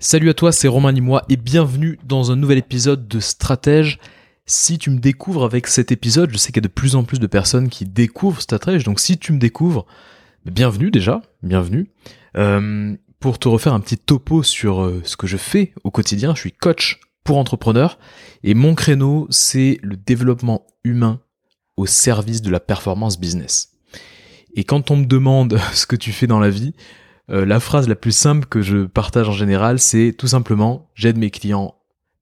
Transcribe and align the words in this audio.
Salut 0.00 0.30
à 0.30 0.34
toi, 0.34 0.52
c'est 0.52 0.68
Romain 0.68 0.92
Limois 0.92 1.24
et 1.28 1.36
bienvenue 1.36 1.98
dans 2.04 2.30
un 2.30 2.36
nouvel 2.36 2.56
épisode 2.56 3.08
de 3.08 3.18
Stratège. 3.18 3.98
Si 4.46 4.78
tu 4.78 4.90
me 4.90 5.00
découvres 5.00 5.42
avec 5.42 5.66
cet 5.66 5.90
épisode, 5.90 6.30
je 6.30 6.36
sais 6.36 6.52
qu'il 6.52 6.62
y 6.62 6.64
a 6.64 6.68
de 6.68 6.72
plus 6.72 6.94
en 6.94 7.02
plus 7.02 7.18
de 7.18 7.26
personnes 7.26 7.68
qui 7.68 7.84
découvrent 7.84 8.40
Stratège, 8.40 8.84
donc 8.84 9.00
si 9.00 9.18
tu 9.18 9.32
me 9.32 9.40
découvres, 9.40 9.86
bienvenue 10.46 10.92
déjà, 10.92 11.20
bienvenue. 11.42 11.90
Euh, 12.36 12.96
pour 13.18 13.40
te 13.40 13.48
refaire 13.48 13.74
un 13.74 13.80
petit 13.80 13.98
topo 13.98 14.44
sur 14.44 14.82
euh, 14.82 15.00
ce 15.02 15.16
que 15.16 15.26
je 15.26 15.36
fais 15.36 15.74
au 15.82 15.90
quotidien, 15.90 16.32
je 16.36 16.42
suis 16.42 16.52
coach 16.52 17.00
pour 17.24 17.36
entrepreneurs 17.36 17.98
et 18.44 18.54
mon 18.54 18.76
créneau, 18.76 19.26
c'est 19.30 19.80
le 19.82 19.96
développement 19.96 20.64
humain 20.84 21.20
au 21.76 21.86
service 21.86 22.40
de 22.40 22.50
la 22.50 22.60
performance 22.60 23.18
business. 23.18 23.72
Et 24.54 24.62
quand 24.62 24.92
on 24.92 24.96
me 24.98 25.06
demande 25.06 25.58
ce 25.72 25.86
que 25.86 25.96
tu 25.96 26.12
fais 26.12 26.28
dans 26.28 26.38
la 26.38 26.50
vie, 26.50 26.72
euh, 27.30 27.44
la 27.44 27.60
phrase 27.60 27.88
la 27.88 27.94
plus 27.94 28.12
simple 28.12 28.46
que 28.46 28.62
je 28.62 28.86
partage 28.86 29.28
en 29.28 29.32
général, 29.32 29.78
c'est 29.78 30.14
tout 30.16 30.28
simplement 30.28 30.90
j'aide 30.94 31.18
mes 31.18 31.30
clients, 31.30 31.74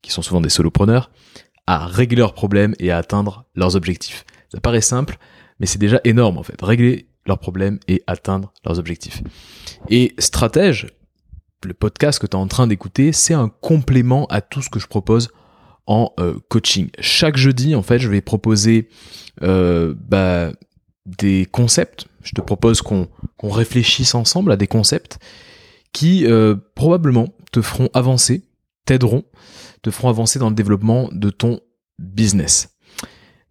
qui 0.02 0.10
sont 0.12 0.22
souvent 0.22 0.40
des 0.40 0.48
solopreneurs, 0.48 1.10
à 1.66 1.86
régler 1.86 2.18
leurs 2.18 2.34
problèmes 2.34 2.74
et 2.78 2.90
à 2.90 2.98
atteindre 2.98 3.44
leurs 3.54 3.76
objectifs. 3.76 4.24
Ça 4.52 4.60
paraît 4.60 4.80
simple, 4.80 5.18
mais 5.58 5.66
c'est 5.66 5.78
déjà 5.78 6.00
énorme 6.04 6.38
en 6.38 6.42
fait. 6.42 6.60
Régler 6.62 7.08
leurs 7.26 7.38
problèmes 7.38 7.78
et 7.88 8.02
atteindre 8.06 8.52
leurs 8.64 8.78
objectifs. 8.78 9.22
Et 9.88 10.14
stratège, 10.18 10.86
le 11.64 11.74
podcast 11.74 12.18
que 12.18 12.26
tu 12.26 12.36
es 12.36 12.40
en 12.40 12.46
train 12.46 12.66
d'écouter, 12.66 13.12
c'est 13.12 13.34
un 13.34 13.48
complément 13.48 14.26
à 14.26 14.40
tout 14.40 14.62
ce 14.62 14.70
que 14.70 14.78
je 14.78 14.86
propose 14.86 15.30
en 15.86 16.12
euh, 16.18 16.38
coaching. 16.48 16.90
Chaque 17.00 17.36
jeudi, 17.36 17.74
en 17.74 17.82
fait, 17.82 17.98
je 17.98 18.08
vais 18.08 18.20
proposer 18.20 18.88
euh, 19.42 19.94
bah, 19.96 20.52
des 21.06 21.46
concepts. 21.46 22.06
Je 22.22 22.32
te 22.32 22.40
propose 22.40 22.82
qu'on 22.82 23.08
réfléchisse 23.42 24.14
ensemble 24.14 24.52
à 24.52 24.56
des 24.56 24.66
concepts 24.66 25.18
qui 25.92 26.26
euh, 26.26 26.56
probablement 26.74 27.28
te 27.52 27.62
feront 27.62 27.88
avancer, 27.94 28.42
t'aideront, 28.84 29.24
te 29.82 29.90
feront 29.90 30.08
avancer 30.08 30.38
dans 30.38 30.50
le 30.50 30.54
développement 30.54 31.08
de 31.12 31.30
ton 31.30 31.60
business. 31.98 32.76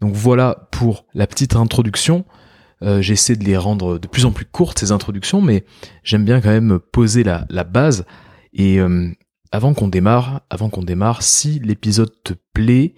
Donc 0.01 0.13
voilà 0.13 0.67
pour 0.71 1.05
la 1.13 1.25
petite 1.25 1.55
introduction. 1.55 2.25
Euh, 2.83 3.01
j'essaie 3.01 3.35
de 3.35 3.45
les 3.45 3.57
rendre 3.57 3.97
de 3.97 4.07
plus 4.07 4.25
en 4.25 4.31
plus 4.31 4.45
courtes 4.45 4.79
ces 4.79 4.91
introductions, 4.91 5.41
mais 5.41 5.65
j'aime 6.03 6.25
bien 6.25 6.41
quand 6.41 6.49
même 6.49 6.79
poser 6.91 7.23
la, 7.23 7.45
base. 7.63 8.05
Et 8.53 8.79
euh, 8.79 9.09
avant 9.51 9.73
qu'on 9.73 9.87
démarre, 9.87 10.41
avant 10.49 10.69
qu'on 10.69 10.83
démarre, 10.83 11.23
si 11.23 11.59
l'épisode 11.59 12.11
te 12.23 12.33
plaît, 12.53 12.93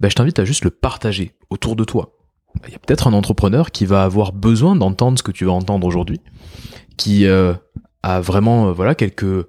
bah, 0.00 0.08
je 0.08 0.14
t'invite 0.14 0.38
à 0.38 0.44
juste 0.44 0.64
le 0.64 0.70
partager 0.70 1.36
autour 1.50 1.76
de 1.76 1.84
toi 1.84 2.21
il 2.66 2.72
y 2.72 2.76
a 2.76 2.78
peut-être 2.78 3.06
un 3.06 3.12
entrepreneur 3.12 3.70
qui 3.70 3.86
va 3.86 4.04
avoir 4.04 4.32
besoin 4.32 4.76
d'entendre 4.76 5.18
ce 5.18 5.22
que 5.22 5.32
tu 5.32 5.44
vas 5.44 5.52
entendre 5.52 5.86
aujourd'hui, 5.86 6.20
qui 6.96 7.26
euh, 7.26 7.54
a 8.02 8.20
vraiment 8.20 8.68
euh, 8.68 8.72
voilà 8.72 8.94
quelques 8.94 9.46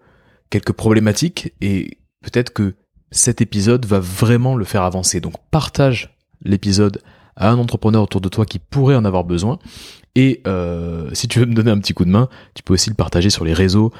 quelques 0.49 0.71
problématiques 0.71 1.53
et 1.61 1.97
peut-être 2.21 2.51
que 2.53 2.75
cet 3.11 3.41
épisode 3.41 3.85
va 3.85 3.99
vraiment 3.99 4.55
le 4.55 4.65
faire 4.65 4.83
avancer. 4.83 5.19
Donc 5.19 5.33
partage 5.51 6.17
l'épisode 6.43 7.01
à 7.35 7.49
un 7.49 7.57
entrepreneur 7.57 8.03
autour 8.03 8.21
de 8.21 8.29
toi 8.29 8.45
qui 8.45 8.59
pourrait 8.59 8.95
en 8.95 9.05
avoir 9.05 9.23
besoin. 9.23 9.59
Et 10.15 10.41
euh, 10.45 11.09
si 11.13 11.27
tu 11.27 11.39
veux 11.39 11.45
me 11.45 11.55
donner 11.55 11.71
un 11.71 11.79
petit 11.79 11.93
coup 11.93 12.05
de 12.05 12.09
main, 12.09 12.29
tu 12.53 12.63
peux 12.63 12.73
aussi 12.73 12.89
le 12.89 12.95
partager 12.95 13.29
sur 13.29 13.45
les 13.45 13.53
réseaux. 13.53 13.91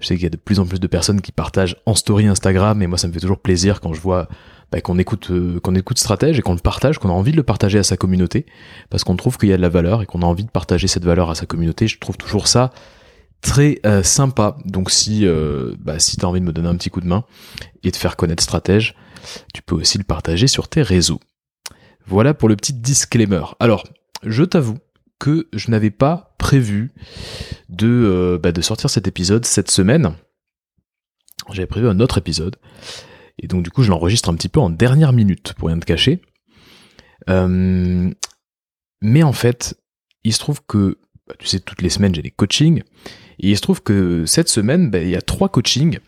Je 0.00 0.06
sais 0.06 0.14
qu'il 0.14 0.24
y 0.24 0.26
a 0.26 0.30
de 0.30 0.36
plus 0.36 0.58
en 0.58 0.66
plus 0.66 0.80
de 0.80 0.86
personnes 0.86 1.20
qui 1.20 1.30
partagent 1.30 1.76
en 1.86 1.94
story 1.94 2.26
Instagram, 2.26 2.80
et 2.82 2.86
moi 2.86 2.98
ça 2.98 3.06
me 3.06 3.12
fait 3.12 3.20
toujours 3.20 3.38
plaisir 3.38 3.80
quand 3.80 3.92
je 3.92 4.00
vois 4.00 4.28
bah, 4.72 4.80
qu'on 4.80 4.98
écoute 4.98 5.30
euh, 5.30 5.58
qu'on 5.60 5.74
écoute 5.74 5.98
stratège 5.98 6.38
et 6.38 6.42
qu'on 6.42 6.54
le 6.54 6.60
partage, 6.60 6.98
qu'on 6.98 7.08
a 7.08 7.12
envie 7.12 7.32
de 7.32 7.36
le 7.36 7.42
partager 7.42 7.78
à 7.78 7.82
sa 7.82 7.96
communauté, 7.96 8.46
parce 8.88 9.04
qu'on 9.04 9.16
trouve 9.16 9.36
qu'il 9.36 9.48
y 9.48 9.52
a 9.52 9.56
de 9.56 9.62
la 9.62 9.68
valeur 9.68 10.02
et 10.02 10.06
qu'on 10.06 10.22
a 10.22 10.26
envie 10.26 10.44
de 10.44 10.50
partager 10.50 10.86
cette 10.86 11.04
valeur 11.04 11.30
à 11.30 11.34
sa 11.34 11.46
communauté. 11.46 11.88
Je 11.88 11.98
trouve 11.98 12.16
toujours 12.16 12.46
ça 12.46 12.72
très 13.40 13.80
euh, 13.84 14.02
sympa. 14.02 14.56
Donc 14.64 14.90
si 14.90 15.26
euh, 15.26 15.74
bah, 15.80 15.98
si 15.98 16.16
t'as 16.16 16.26
envie 16.26 16.40
de 16.40 16.46
me 16.46 16.52
donner 16.52 16.68
un 16.68 16.76
petit 16.76 16.90
coup 16.90 17.00
de 17.00 17.08
main 17.08 17.24
et 17.82 17.90
de 17.90 17.96
faire 17.96 18.16
connaître 18.16 18.42
stratège, 18.42 18.94
tu 19.52 19.62
peux 19.62 19.74
aussi 19.74 19.98
le 19.98 20.04
partager 20.04 20.46
sur 20.46 20.68
tes 20.68 20.82
réseaux. 20.82 21.20
Voilà 22.06 22.34
pour 22.34 22.48
le 22.48 22.56
petit 22.56 22.72
disclaimer. 22.72 23.42
Alors, 23.60 23.84
je 24.24 24.44
t'avoue 24.44 24.78
que 25.18 25.48
je 25.52 25.70
n'avais 25.70 25.90
pas 25.90 26.34
prévu 26.38 26.92
de, 27.68 28.40
bah, 28.42 28.52
de 28.52 28.60
sortir 28.62 28.88
cet 28.88 29.06
épisode 29.06 29.44
cette 29.44 29.70
semaine. 29.70 30.14
J'avais 31.52 31.66
prévu 31.66 31.88
un 31.88 32.00
autre 32.00 32.18
épisode. 32.18 32.56
Et 33.40 33.48
donc 33.48 33.64
du 33.64 33.70
coup, 33.70 33.82
je 33.82 33.90
l'enregistre 33.90 34.28
un 34.28 34.34
petit 34.34 34.48
peu 34.48 34.60
en 34.60 34.70
dernière 34.70 35.12
minute, 35.12 35.54
pour 35.54 35.68
rien 35.68 35.78
te 35.78 35.86
cacher. 35.86 36.20
Euh, 37.28 38.10
mais 39.02 39.22
en 39.22 39.32
fait, 39.32 39.76
il 40.24 40.32
se 40.32 40.38
trouve 40.38 40.60
que, 40.66 40.98
bah, 41.26 41.34
tu 41.38 41.46
sais, 41.46 41.60
toutes 41.60 41.82
les 41.82 41.88
semaines, 41.88 42.14
j'ai 42.14 42.22
des 42.22 42.30
coachings. 42.30 42.82
Et 43.42 43.50
il 43.50 43.56
se 43.56 43.62
trouve 43.62 43.82
que 43.82 44.26
cette 44.26 44.48
semaine, 44.48 44.90
bah, 44.90 44.98
il 44.98 45.08
y 45.08 45.16
a 45.16 45.22
trois 45.22 45.48
coachings. 45.48 45.98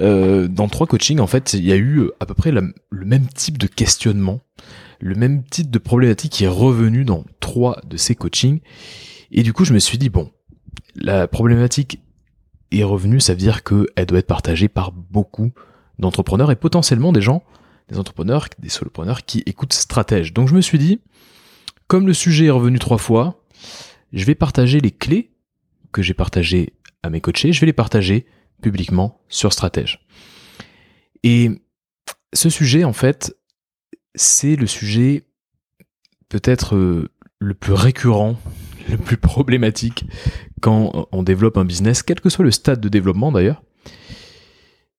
Euh, 0.00 0.48
dans 0.48 0.68
trois 0.68 0.86
coachings, 0.86 1.20
en 1.20 1.26
fait, 1.26 1.52
il 1.52 1.64
y 1.64 1.72
a 1.72 1.76
eu 1.76 2.10
à 2.20 2.26
peu 2.26 2.34
près 2.34 2.50
le 2.50 2.72
même 3.04 3.26
type 3.28 3.58
de 3.58 3.66
questionnement, 3.66 4.40
le 5.00 5.14
même 5.14 5.44
type 5.44 5.70
de 5.70 5.78
problématique 5.78 6.32
qui 6.32 6.44
est 6.44 6.48
revenu 6.48 7.04
dans 7.04 7.24
trois 7.40 7.80
de 7.86 7.98
ces 7.98 8.14
coachings. 8.14 8.60
Et 9.30 9.42
du 9.42 9.52
coup, 9.52 9.66
je 9.66 9.74
me 9.74 9.78
suis 9.78 9.98
dit, 9.98 10.08
bon, 10.08 10.32
la 10.94 11.28
problématique 11.28 12.00
est 12.72 12.84
revenue, 12.84 13.20
ça 13.20 13.34
veut 13.34 13.38
dire 13.38 13.62
qu'elle 13.62 14.06
doit 14.06 14.18
être 14.18 14.26
partagée 14.26 14.68
par 14.68 14.92
beaucoup 14.92 15.52
d'entrepreneurs 15.98 16.50
et 16.50 16.56
potentiellement 16.56 17.12
des 17.12 17.22
gens, 17.22 17.42
des 17.88 17.98
entrepreneurs, 17.98 18.48
des 18.58 18.68
solopreneurs 18.68 19.24
qui 19.24 19.42
écoutent 19.46 19.72
stratège. 19.72 20.32
Donc 20.32 20.48
je 20.48 20.54
me 20.54 20.60
suis 20.60 20.78
dit, 20.78 21.00
comme 21.86 22.06
le 22.06 22.14
sujet 22.14 22.46
est 22.46 22.50
revenu 22.50 22.78
trois 22.78 22.98
fois, 22.98 23.42
je 24.12 24.24
vais 24.24 24.34
partager 24.34 24.80
les 24.80 24.90
clés 24.90 25.32
que 25.92 26.02
j'ai 26.02 26.14
partagées 26.14 26.74
à 27.02 27.10
mes 27.10 27.20
coachés, 27.20 27.52
je 27.52 27.60
vais 27.60 27.66
les 27.66 27.72
partager 27.72 28.26
publiquement 28.62 29.20
sur 29.28 29.52
stratège. 29.52 30.04
Et 31.22 31.50
ce 32.32 32.50
sujet, 32.50 32.84
en 32.84 32.92
fait, 32.92 33.36
c'est 34.14 34.56
le 34.56 34.66
sujet 34.66 35.24
peut-être 36.28 36.76
euh, 36.76 37.08
le 37.38 37.54
plus 37.54 37.72
récurrent, 37.72 38.38
le 38.90 38.96
plus 38.98 39.16
problématique 39.16 40.04
quand 40.60 41.08
on 41.12 41.22
développe 41.22 41.56
un 41.56 41.64
business, 41.64 42.02
quel 42.02 42.20
que 42.20 42.28
soit 42.28 42.44
le 42.44 42.50
stade 42.50 42.80
de 42.80 42.88
développement 42.88 43.32
d'ailleurs 43.32 43.62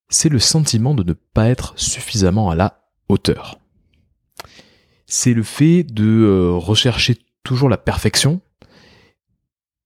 c'est 0.10 0.30
le 0.30 0.40
sentiment 0.40 0.96
de 0.96 1.04
ne 1.04 1.14
pas 1.14 1.48
être 1.48 1.74
suffisamment 1.78 2.50
à 2.50 2.56
la 2.56 2.82
hauteur. 3.08 3.60
C'est 5.06 5.34
le 5.34 5.44
fait 5.44 5.84
de 5.84 6.06
euh, 6.06 6.52
rechercher 6.54 7.18
toujours 7.44 7.70
la 7.70 7.78
perfection 7.78 8.42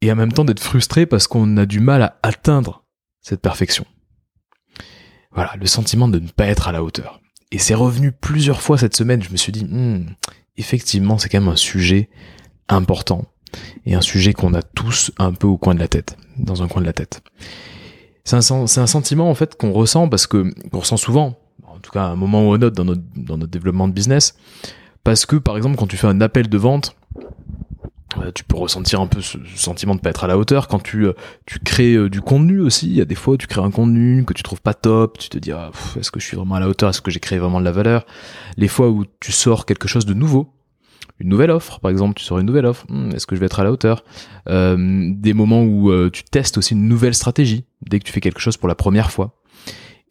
et 0.01 0.12
en 0.12 0.16
même 0.16 0.31
temps 0.31 0.45
d'être 0.45 0.62
frustré 0.62 1.06
parce 1.06 1.28
qu'on 1.28 1.57
a 1.57 1.66
du 1.66 1.79
mal 1.79 2.01
à 2.01 2.19
atteindre 2.23 2.83
cette 3.22 3.41
perfection. 3.41 3.85
Voilà, 5.31 5.53
le 5.59 5.66
sentiment 5.66 6.07
de 6.07 6.19
ne 6.19 6.28
pas 6.28 6.45
être 6.45 6.67
à 6.67 6.72
la 6.72 6.83
hauteur. 6.83 7.22
Et 7.51 7.57
c'est 7.57 7.73
revenu 7.73 8.12
plusieurs 8.12 8.62
fois 8.62 8.78
cette 8.78 8.95
semaine, 8.95 9.22
je 9.22 9.29
me 9.29 9.38
suis 9.38 9.51
dit, 9.51 9.66
hmm, 9.66 10.16
effectivement, 10.57 11.17
c'est 11.17 11.29
quand 11.29 11.39
même 11.39 11.50
un 11.50 11.56
sujet 11.56 12.09
important 12.67 13.25
et 13.85 13.94
un 13.94 14.01
sujet 14.01 14.33
qu'on 14.33 14.53
a 14.53 14.62
tous 14.62 15.12
un 15.19 15.33
peu 15.33 15.47
au 15.47 15.57
coin 15.57 15.75
de 15.75 15.79
la 15.79 15.88
tête, 15.88 16.17
dans 16.38 16.63
un 16.63 16.67
coin 16.67 16.81
de 16.81 16.88
la 16.88 16.94
tête 16.94 17.22
c'est 18.23 18.35
un, 18.35 18.61
un, 18.63 18.88
sentiment 18.88 19.29
en 19.29 19.35
fait 19.35 19.56
qu'on 19.56 19.72
ressent 19.72 20.07
parce 20.07 20.28
que 20.28 20.53
qu'on 20.69 20.79
ressent 20.79 20.97
souvent, 20.97 21.38
en 21.67 21.79
tout 21.79 21.91
cas 21.91 22.03
à 22.03 22.07
un 22.07 22.16
moment 22.16 22.47
ou 22.47 22.53
un 22.53 22.61
autre 22.61 22.75
dans 22.75 22.85
notre, 22.85 23.01
dans 23.16 23.38
notre 23.38 23.51
développement 23.51 23.88
de 23.88 23.94
business, 23.94 24.35
parce 25.03 25.25
que 25.25 25.35
par 25.35 25.57
exemple 25.57 25.75
quand 25.75 25.88
tu 25.88 25.97
fais 25.97 26.07
un 26.07 26.22
appel 26.22 26.47
de 26.47 26.57
vente, 26.57 26.95
euh, 28.17 28.31
tu 28.33 28.44
peux 28.44 28.56
ressentir 28.56 29.01
un 29.01 29.07
peu 29.07 29.22
ce 29.22 29.38
sentiment 29.56 29.95
de 29.95 30.00
pas 30.00 30.12
être 30.12 30.23
à 30.23 30.28
la 30.28 30.38
hauteur 30.38 30.67
quand 30.67 30.81
tu 30.81 31.06
euh, 31.06 31.13
tu 31.45 31.59
crées 31.59 31.95
euh, 31.95 32.09
du 32.09 32.22
contenu 32.22 32.62
aussi. 32.62 32.88
Il 32.88 32.95
y 32.95 33.01
a 33.01 33.06
des 33.06 33.16
fois 33.16 33.38
tu 33.38 33.47
crées 33.47 33.62
un 33.62 33.72
contenu 33.72 34.23
que 34.23 34.33
tu 34.33 34.44
trouves 34.44 34.62
pas 34.62 34.73
top, 34.73 35.17
tu 35.17 35.29
te 35.29 35.38
dis 35.38 35.51
ah, 35.51 35.72
est-ce 36.00 36.12
que 36.12 36.19
je 36.19 36.25
suis 36.25 36.38
vraiment 36.38 36.56
à 36.56 36.59
la 36.59 36.69
hauteur, 36.69 36.89
est-ce 36.89 37.01
que 37.01 37.12
j'ai 37.12 37.19
créé 37.19 37.39
vraiment 37.39 37.59
de 37.59 37.66
la 37.66 37.72
valeur? 37.72 38.06
Les 38.56 38.67
fois 38.67 38.89
où 38.89 39.06
tu 39.19 39.31
sors 39.31 39.66
quelque 39.66 39.88
chose 39.88 40.06
de 40.06 40.13
nouveau, 40.13 40.53
une 41.19 41.29
nouvelle 41.29 41.51
offre, 41.51 41.79
par 41.79 41.91
exemple, 41.91 42.15
tu 42.15 42.23
sors 42.23 42.39
une 42.39 42.45
nouvelle 42.45 42.65
offre, 42.65 42.85
hmm, 42.89 43.11
est-ce 43.13 43.25
que 43.27 43.35
je 43.35 43.39
vais 43.39 43.45
être 43.45 43.59
à 43.59 43.63
la 43.63 43.71
hauteur? 43.71 44.03
Euh, 44.49 45.11
Des 45.13 45.33
moments 45.33 45.63
où 45.63 45.91
euh, 45.91 46.09
tu 46.09 46.23
testes 46.23 46.57
aussi 46.57 46.73
une 46.73 46.87
nouvelle 46.87 47.15
stratégie, 47.15 47.65
dès 47.81 47.99
que 47.99 48.05
tu 48.05 48.11
fais 48.11 48.21
quelque 48.21 48.39
chose 48.39 48.57
pour 48.57 48.67
la 48.67 48.75
première 48.75 49.11
fois. 49.11 49.39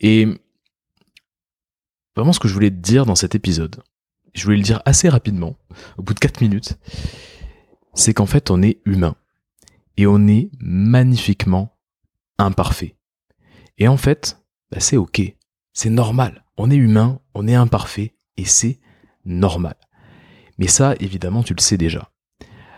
Et 0.00 0.28
vraiment 2.16 2.32
ce 2.32 2.40
que 2.40 2.48
je 2.48 2.54
voulais 2.54 2.70
te 2.70 2.76
dire 2.76 3.06
dans 3.06 3.14
cet 3.14 3.34
épisode, 3.34 3.82
je 4.34 4.44
voulais 4.44 4.56
le 4.56 4.62
dire 4.62 4.80
assez 4.84 5.08
rapidement, 5.08 5.56
au 5.98 6.02
bout 6.02 6.14
de 6.14 6.18
4 6.18 6.40
minutes, 6.40 6.78
c'est 7.94 8.14
qu'en 8.14 8.26
fait 8.26 8.50
on 8.50 8.62
est 8.62 8.80
humain. 8.84 9.16
Et 9.98 10.06
on 10.06 10.26
est 10.26 10.50
magnifiquement 10.58 11.76
imparfait. 12.38 12.96
Et 13.76 13.88
en 13.88 13.98
fait, 13.98 14.38
bah, 14.70 14.80
c'est 14.80 14.96
ok, 14.96 15.20
c'est 15.72 15.90
normal. 15.90 16.44
On 16.56 16.70
est 16.70 16.76
humain, 16.76 17.20
on 17.34 17.46
est 17.46 17.54
imparfait, 17.54 18.14
et 18.36 18.44
c'est 18.44 18.80
normal. 19.24 19.76
Mais 20.58 20.68
ça, 20.68 20.94
évidemment, 21.00 21.42
tu 21.42 21.54
le 21.54 21.60
sais 21.60 21.76
déjà. 21.76 22.10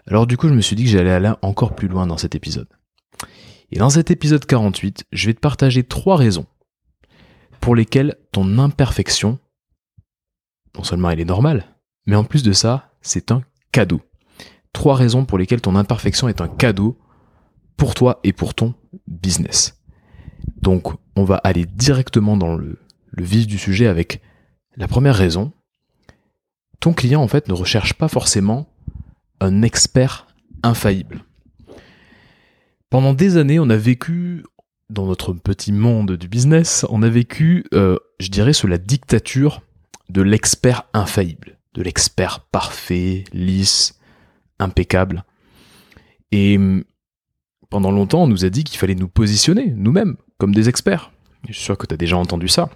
Alors 0.06 0.26
du 0.26 0.36
coup, 0.36 0.48
je 0.48 0.54
me 0.54 0.60
suis 0.60 0.76
dit 0.76 0.84
que 0.84 0.90
j'allais 0.90 1.10
aller 1.10 1.32
encore 1.42 1.74
plus 1.74 1.88
loin 1.88 2.06
dans 2.06 2.18
cet 2.18 2.34
épisode. 2.34 2.68
Et 3.70 3.78
dans 3.78 3.90
cet 3.90 4.10
épisode 4.10 4.44
48, 4.44 5.04
je 5.12 5.26
vais 5.26 5.34
te 5.34 5.40
partager 5.40 5.82
trois 5.82 6.16
raisons 6.16 6.46
pour 7.60 7.74
lesquelles 7.74 8.16
ton 8.30 8.58
imperfection, 8.58 9.38
non 10.76 10.84
seulement 10.84 11.10
elle 11.10 11.20
est 11.20 11.24
normale, 11.24 11.64
mais 12.06 12.16
en 12.16 12.24
plus 12.24 12.42
de 12.42 12.52
ça, 12.52 12.92
c'est 13.00 13.30
un 13.30 13.42
cadeau. 13.72 14.00
Trois 14.72 14.94
raisons 14.94 15.24
pour 15.24 15.38
lesquelles 15.38 15.60
ton 15.60 15.76
imperfection 15.76 16.28
est 16.28 16.40
un 16.40 16.48
cadeau 16.48 16.98
pour 17.76 17.94
toi 17.94 18.20
et 18.22 18.32
pour 18.32 18.54
ton 18.54 18.74
business. 19.06 19.80
Donc 20.60 20.88
on 21.16 21.24
va 21.24 21.36
aller 21.36 21.64
directement 21.64 22.36
dans 22.36 22.56
le, 22.56 22.78
le 23.10 23.24
vif 23.24 23.46
du 23.46 23.58
sujet 23.58 23.86
avec 23.86 24.20
la 24.76 24.88
première 24.88 25.16
raison. 25.16 25.52
Ton 26.84 26.92
client 26.92 27.22
en 27.22 27.28
fait 27.28 27.48
ne 27.48 27.54
recherche 27.54 27.94
pas 27.94 28.08
forcément 28.08 28.68
un 29.40 29.62
expert 29.62 30.26
infaillible. 30.62 31.24
Pendant 32.90 33.14
des 33.14 33.38
années, 33.38 33.58
on 33.58 33.70
a 33.70 33.76
vécu 33.78 34.44
dans 34.90 35.06
notre 35.06 35.32
petit 35.32 35.72
monde 35.72 36.12
du 36.18 36.28
business, 36.28 36.84
on 36.90 37.02
a 37.02 37.08
vécu, 37.08 37.64
euh, 37.72 37.96
je 38.20 38.28
dirais, 38.28 38.52
sous 38.52 38.66
la 38.66 38.76
dictature 38.76 39.62
de 40.10 40.20
l'expert 40.20 40.82
infaillible, 40.92 41.58
de 41.72 41.80
l'expert 41.80 42.40
parfait, 42.52 43.24
lisse, 43.32 43.98
impeccable. 44.58 45.24
Et 46.32 46.58
hum, 46.58 46.84
pendant 47.70 47.92
longtemps, 47.92 48.24
on 48.24 48.28
nous 48.28 48.44
a 48.44 48.50
dit 48.50 48.62
qu'il 48.62 48.78
fallait 48.78 48.94
nous 48.94 49.08
positionner, 49.08 49.72
nous-mêmes, 49.74 50.18
comme 50.36 50.54
des 50.54 50.68
experts. 50.68 51.12
Je 51.48 51.54
suis 51.54 51.64
sûr 51.64 51.78
que 51.78 51.86
tu 51.86 51.94
as 51.94 51.96
déjà 51.96 52.18
entendu 52.18 52.48
ça. 52.48 52.68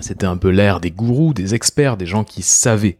C'était 0.00 0.26
un 0.26 0.36
peu 0.36 0.48
l'ère 0.48 0.80
des 0.80 0.90
gourous, 0.90 1.34
des 1.34 1.54
experts, 1.54 1.96
des 1.96 2.06
gens 2.06 2.24
qui 2.24 2.42
savaient, 2.42 2.98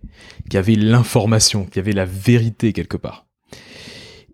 qui 0.49 0.57
avaient 0.57 0.75
l'information, 0.75 1.65
qui 1.65 1.79
avaient 1.79 1.93
la 1.93 2.05
vérité 2.05 2.73
quelque 2.73 2.97
part. 2.97 3.27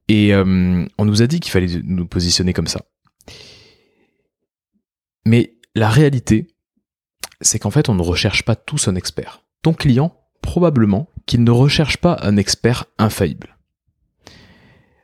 Et 0.09 0.35
hum, 0.35 0.89
on 0.99 1.05
nous 1.05 1.23
a 1.23 1.27
dit 1.27 1.41
qu'il 1.41 1.53
fallait 1.53 1.81
nous 1.85 2.07
positionner 2.07 2.53
comme 2.53 2.67
ça. 2.67 2.83
Mais 5.25 5.55
la 5.75 5.89
réalité, 5.89 6.49
c'est 7.41 7.59
qu'en 7.59 7.71
fait, 7.71 7.89
on 7.89 7.95
ne 7.95 8.03
recherche 8.03 8.45
pas 8.45 8.57
tous 8.57 8.89
un 8.89 8.95
expert. 8.95 9.43
Ton 9.63 9.75
client, 9.75 10.17
probablement 10.43 11.09
qu'il 11.27 11.45
ne 11.45 11.51
recherche 11.51 11.99
pas 11.99 12.19
un 12.23 12.37
expert 12.37 12.87
infaillible. 12.99 13.57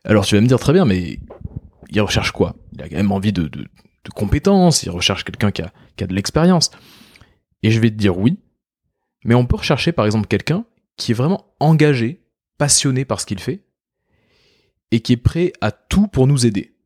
Alors 0.04 0.24
tu 0.24 0.34
vas 0.34 0.40
me 0.40 0.46
dire 0.46 0.58
très 0.58 0.72
bien, 0.72 0.84
mais 0.84 1.18
il 1.90 2.00
recherche 2.00 2.32
quoi? 2.32 2.56
Il 2.72 2.82
a 2.82 2.88
quand 2.88 2.96
même 2.96 3.12
envie 3.12 3.32
de, 3.32 3.50
compétences, 4.14 4.82
il 4.82 4.90
recherche 4.90 5.24
quelqu'un 5.24 5.50
qui 5.50 5.62
a 5.62 6.06
de 6.06 6.14
l'expérience. 6.14 6.70
Et 7.64 7.70
je 7.70 7.80
vais 7.80 7.90
te 7.90 7.96
dire 7.96 8.18
oui, 8.18 8.38
mais 9.24 9.34
on 9.34 9.46
peut 9.46 9.56
rechercher 9.56 9.90
par 9.90 10.04
exemple 10.04 10.28
quelqu'un 10.28 10.66
qui 10.98 11.12
est 11.12 11.14
vraiment 11.14 11.46
engagé, 11.60 12.22
passionné 12.58 13.06
par 13.06 13.20
ce 13.20 13.26
qu'il 13.26 13.40
fait, 13.40 13.64
et 14.90 15.00
qui 15.00 15.14
est 15.14 15.16
prêt 15.16 15.54
à 15.62 15.72
tout 15.72 16.06
pour 16.06 16.26
nous 16.26 16.44
aider. 16.44 16.76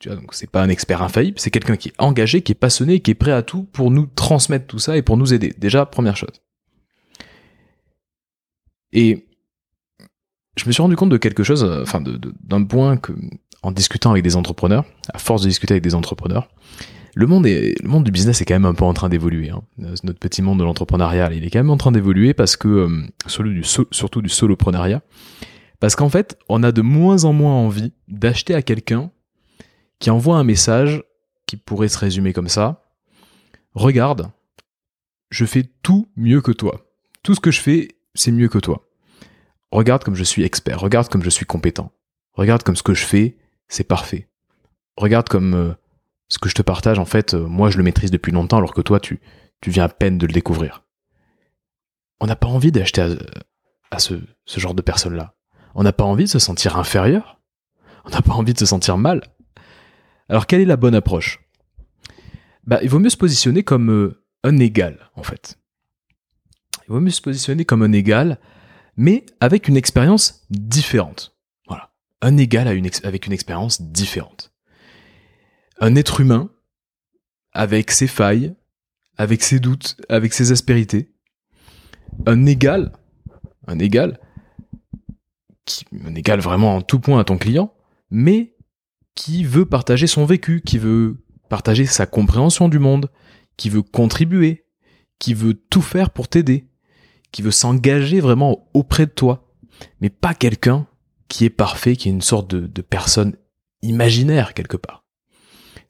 Tu 0.00 0.08
vois, 0.08 0.16
donc 0.16 0.34
c'est 0.34 0.50
pas 0.50 0.62
un 0.62 0.70
expert 0.70 1.02
infaillible, 1.02 1.38
c'est 1.38 1.50
quelqu'un 1.50 1.76
qui 1.76 1.90
est 1.90 1.94
engagé, 1.98 2.40
qui 2.40 2.52
est 2.52 2.56
passionné, 2.56 3.00
qui 3.00 3.10
est 3.10 3.14
prêt 3.14 3.32
à 3.32 3.42
tout 3.42 3.64
pour 3.64 3.90
nous 3.90 4.06
transmettre 4.06 4.66
tout 4.66 4.78
ça 4.78 4.96
et 4.96 5.02
pour 5.02 5.18
nous 5.18 5.34
aider. 5.34 5.54
Déjà, 5.58 5.84
première 5.84 6.16
chose. 6.16 6.40
Et 8.92 9.28
je 10.56 10.66
me 10.66 10.72
suis 10.72 10.82
rendu 10.82 10.96
compte 10.96 11.10
de 11.10 11.18
quelque 11.18 11.44
chose, 11.44 11.64
euh, 11.64 11.82
enfin 11.82 12.02
d'un 12.02 12.64
point 12.64 12.96
que, 12.96 13.12
en 13.62 13.72
discutant 13.72 14.10
avec 14.10 14.24
des 14.24 14.36
entrepreneurs, 14.36 14.86
à 15.12 15.18
force 15.18 15.42
de 15.42 15.48
discuter 15.48 15.74
avec 15.74 15.84
des 15.84 15.94
entrepreneurs, 15.94 16.48
le 17.14 17.26
monde, 17.26 17.44
du 17.44 18.10
business 18.10 18.40
est 18.40 18.44
quand 18.44 18.54
même 18.54 18.64
un 18.64 18.74
peu 18.74 18.84
en 18.84 18.94
train 18.94 19.08
d'évoluer. 19.08 19.50
Hein. 19.50 19.62
Notre 19.78 20.18
petit 20.18 20.40
monde 20.40 20.58
de 20.58 20.64
l'entrepreneuriat, 20.64 21.32
il 21.32 21.44
est 21.44 21.50
quand 21.50 21.58
même 21.58 21.70
en 21.70 21.76
train 21.76 21.92
d'évoluer 21.92 22.32
parce 22.32 22.56
que, 22.56 22.68
euh, 22.68 23.42
du, 23.42 23.62
surtout 23.64 24.22
du 24.22 24.28
soloprenariat, 24.28 25.02
parce 25.78 25.96
qu'en 25.96 26.08
fait, 26.08 26.38
on 26.48 26.62
a 26.62 26.72
de 26.72 26.80
moins 26.80 27.24
en 27.24 27.32
moins 27.32 27.54
envie 27.54 27.92
d'acheter 28.08 28.54
à 28.54 28.62
quelqu'un 28.62 29.10
qui 29.98 30.10
envoie 30.10 30.36
un 30.36 30.44
message 30.44 31.02
qui 31.46 31.56
pourrait 31.56 31.88
se 31.88 31.98
résumer 31.98 32.32
comme 32.32 32.48
ça. 32.48 32.84
Regarde, 33.74 34.30
je 35.30 35.44
fais 35.44 35.64
tout 35.82 36.08
mieux 36.16 36.40
que 36.40 36.52
toi. 36.52 36.86
Tout 37.22 37.34
ce 37.34 37.40
que 37.40 37.50
je 37.50 37.60
fais, 37.60 37.88
c'est 38.14 38.32
mieux 38.32 38.48
que 38.48 38.58
toi. 38.58 38.88
Regarde 39.70 40.04
comme 40.04 40.14
je 40.14 40.24
suis 40.24 40.44
expert, 40.44 40.80
regarde 40.80 41.08
comme 41.08 41.22
je 41.22 41.30
suis 41.30 41.46
compétent. 41.46 41.92
Regarde 42.34 42.62
comme 42.62 42.76
ce 42.76 42.82
que 42.82 42.94
je 42.94 43.04
fais, 43.04 43.36
c'est 43.68 43.84
parfait. 43.84 44.28
Regarde 44.96 45.28
comme 45.28 45.54
euh, 45.54 45.72
ce 46.28 46.38
que 46.38 46.48
je 46.48 46.54
te 46.54 46.62
partage, 46.62 46.98
en 46.98 47.04
fait, 47.04 47.34
euh, 47.34 47.46
moi 47.46 47.70
je 47.70 47.76
le 47.76 47.84
maîtrise 47.84 48.10
depuis 48.10 48.32
longtemps 48.32 48.58
alors 48.58 48.74
que 48.74 48.80
toi 48.80 49.00
tu, 49.00 49.20
viens 49.66 49.84
à 49.84 49.88
peine 49.88 50.18
de 50.18 50.26
le 50.26 50.32
découvrir. 50.32 50.84
On 52.20 52.26
n'a 52.26 52.36
pas 52.36 52.48
envie 52.48 52.72
d'acheter 52.72 53.16
à, 53.90 53.98
ce, 53.98 54.14
ce 54.44 54.60
genre 54.60 54.74
de 54.74 54.82
personnes-là. 54.82 55.34
On 55.74 55.82
n'a 55.82 55.92
pas 55.92 56.04
envie 56.04 56.24
de 56.24 56.28
se 56.28 56.38
sentir 56.38 56.76
inférieur. 56.76 57.40
On 58.04 58.10
n'a 58.10 58.22
pas 58.22 58.32
envie 58.32 58.54
de 58.54 58.58
se 58.58 58.66
sentir 58.66 58.96
mal. 58.98 59.22
Alors 60.28 60.46
quelle 60.46 60.60
est 60.60 60.66
la 60.66 60.76
bonne 60.76 60.94
approche? 60.94 61.40
Bah, 62.64 62.80
Il 62.82 62.88
vaut 62.88 62.98
mieux 62.98 63.10
se 63.10 63.16
positionner 63.16 63.62
comme 63.62 63.90
euh, 63.90 64.24
un 64.44 64.58
égal, 64.58 65.10
en 65.14 65.22
fait. 65.22 65.58
Il 66.88 66.92
vaut 66.92 67.00
mieux 67.00 67.10
se 67.10 67.22
positionner 67.22 67.64
comme 67.64 67.82
un 67.82 67.92
égal, 67.92 68.38
mais 68.96 69.26
avec 69.40 69.68
une 69.68 69.76
expérience 69.76 70.44
différente. 70.50 71.36
Voilà. 71.66 71.92
Un 72.20 72.36
égal 72.36 72.68
avec 72.68 73.26
une 73.26 73.32
expérience 73.32 73.82
différente. 73.82 74.51
Un 75.82 75.96
être 75.96 76.20
humain, 76.20 76.48
avec 77.52 77.90
ses 77.90 78.06
failles, 78.06 78.54
avec 79.16 79.42
ses 79.42 79.58
doutes, 79.58 80.00
avec 80.08 80.32
ses 80.32 80.52
aspérités. 80.52 81.12
Un 82.24 82.46
égal, 82.46 82.92
un 83.66 83.80
égal, 83.80 84.20
un 86.04 86.14
égal 86.14 86.38
vraiment 86.38 86.76
en 86.76 86.82
tout 86.82 87.00
point 87.00 87.18
à 87.18 87.24
ton 87.24 87.36
client, 87.36 87.74
mais 88.12 88.54
qui 89.16 89.42
veut 89.42 89.66
partager 89.66 90.06
son 90.06 90.24
vécu, 90.24 90.60
qui 90.64 90.78
veut 90.78 91.24
partager 91.48 91.84
sa 91.84 92.06
compréhension 92.06 92.68
du 92.68 92.78
monde, 92.78 93.10
qui 93.56 93.68
veut 93.68 93.82
contribuer, 93.82 94.66
qui 95.18 95.34
veut 95.34 95.54
tout 95.54 95.82
faire 95.82 96.10
pour 96.10 96.28
t'aider, 96.28 96.68
qui 97.32 97.42
veut 97.42 97.50
s'engager 97.50 98.20
vraiment 98.20 98.68
auprès 98.72 99.06
de 99.06 99.10
toi, 99.10 99.52
mais 100.00 100.10
pas 100.10 100.34
quelqu'un 100.34 100.86
qui 101.26 101.44
est 101.44 101.50
parfait, 101.50 101.96
qui 101.96 102.08
est 102.08 102.12
une 102.12 102.20
sorte 102.20 102.48
de, 102.54 102.82
personne 102.82 103.36
imaginaire 103.82 104.54
quelque 104.54 104.76
part. 104.76 105.01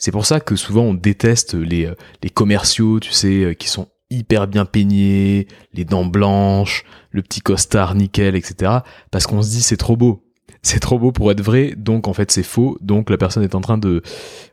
C'est 0.03 0.11
pour 0.11 0.27
ça 0.27 0.41
que 0.41 0.57
souvent 0.57 0.83
on 0.83 0.95
déteste 0.95 1.55
les, 1.55 1.87
euh, 1.87 1.95
commerciaux, 2.35 2.99
tu 2.99 3.13
sais, 3.13 3.45
euh, 3.45 3.55
qui 3.55 3.69
sont 3.69 3.87
hyper 4.11 4.49
bien 4.49 4.65
peignés, 4.65 5.47
les 5.75 5.85
dents 5.85 6.05
blanches, 6.05 6.83
le 7.13 7.23
petit 7.23 7.41
costard 7.41 7.95
nickel, 7.95 8.35
etc. 8.35 8.79
Parce 9.13 9.29
qu'on 9.29 9.43
se 9.43 9.51
dit 9.51 9.63
c'est 9.63 9.77
trop 9.77 9.97
beau. 9.97 10.29
C'est 10.61 10.81
trop 10.81 10.99
beau 10.99 11.13
pour 11.13 11.31
être 11.31 11.41
vrai, 11.41 11.75
donc 11.77 12.09
en 12.09 12.15
fait 12.15 12.33
c'est 12.33 12.43
faux, 12.43 12.77
donc 12.81 13.11
la 13.11 13.17
personne 13.17 13.45
est 13.45 13.55
en 13.55 13.61
train 13.61 13.79
de, 13.79 14.03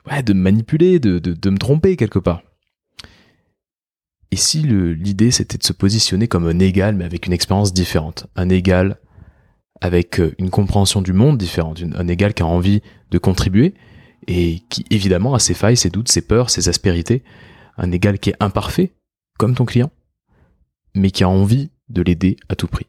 me 0.06 0.34
manipuler, 0.34 1.00
de, 1.00 1.18
de, 1.18 1.50
me 1.50 1.58
tromper 1.58 1.96
quelque 1.96 2.20
part. 2.20 2.44
Et 4.30 4.36
si 4.36 4.60
l'idée 4.62 5.32
c'était 5.32 5.58
de 5.58 5.64
se 5.64 5.74
positionner 5.74 6.28
comme 6.28 6.48
un 6.48 6.60
égal, 6.60 6.94
mais 6.94 7.06
avec 7.06 7.26
une 7.26 7.34
expérience 7.34 7.74
différente, 7.74 8.28
un 8.36 8.50
égal 8.50 9.00
avec 9.82 10.20
euh, 10.20 10.36
une 10.38 10.52
compréhension 10.52 11.02
du 11.02 11.14
monde 11.14 11.40
différente, 11.40 11.82
un 11.96 12.08
égal 12.08 12.36
qui 12.36 12.44
a 12.44 12.46
envie 12.46 12.84
de 13.10 13.18
contribuer 13.18 13.74
et 14.30 14.60
qui 14.70 14.86
évidemment 14.92 15.34
a 15.34 15.40
ses 15.40 15.56
failles, 15.56 15.76
ses 15.76 15.90
doutes, 15.90 16.08
ses 16.08 16.22
peurs, 16.22 16.52
ses 16.52 16.70
aspérités, 16.70 17.24
un 17.78 17.92
égal 17.92 18.20
qui 18.20 18.30
est 18.30 18.36
imparfait, 18.40 18.94
comme 19.40 19.56
ton 19.56 19.66
client, 19.66 19.92
mais 20.94 21.10
qui 21.10 21.24
a 21.24 21.30
envie 21.30 21.72
de 21.90 22.04
l'aider 22.04 22.38
à 22.48 22.56
tout 22.56 22.68
prix. 22.68 22.86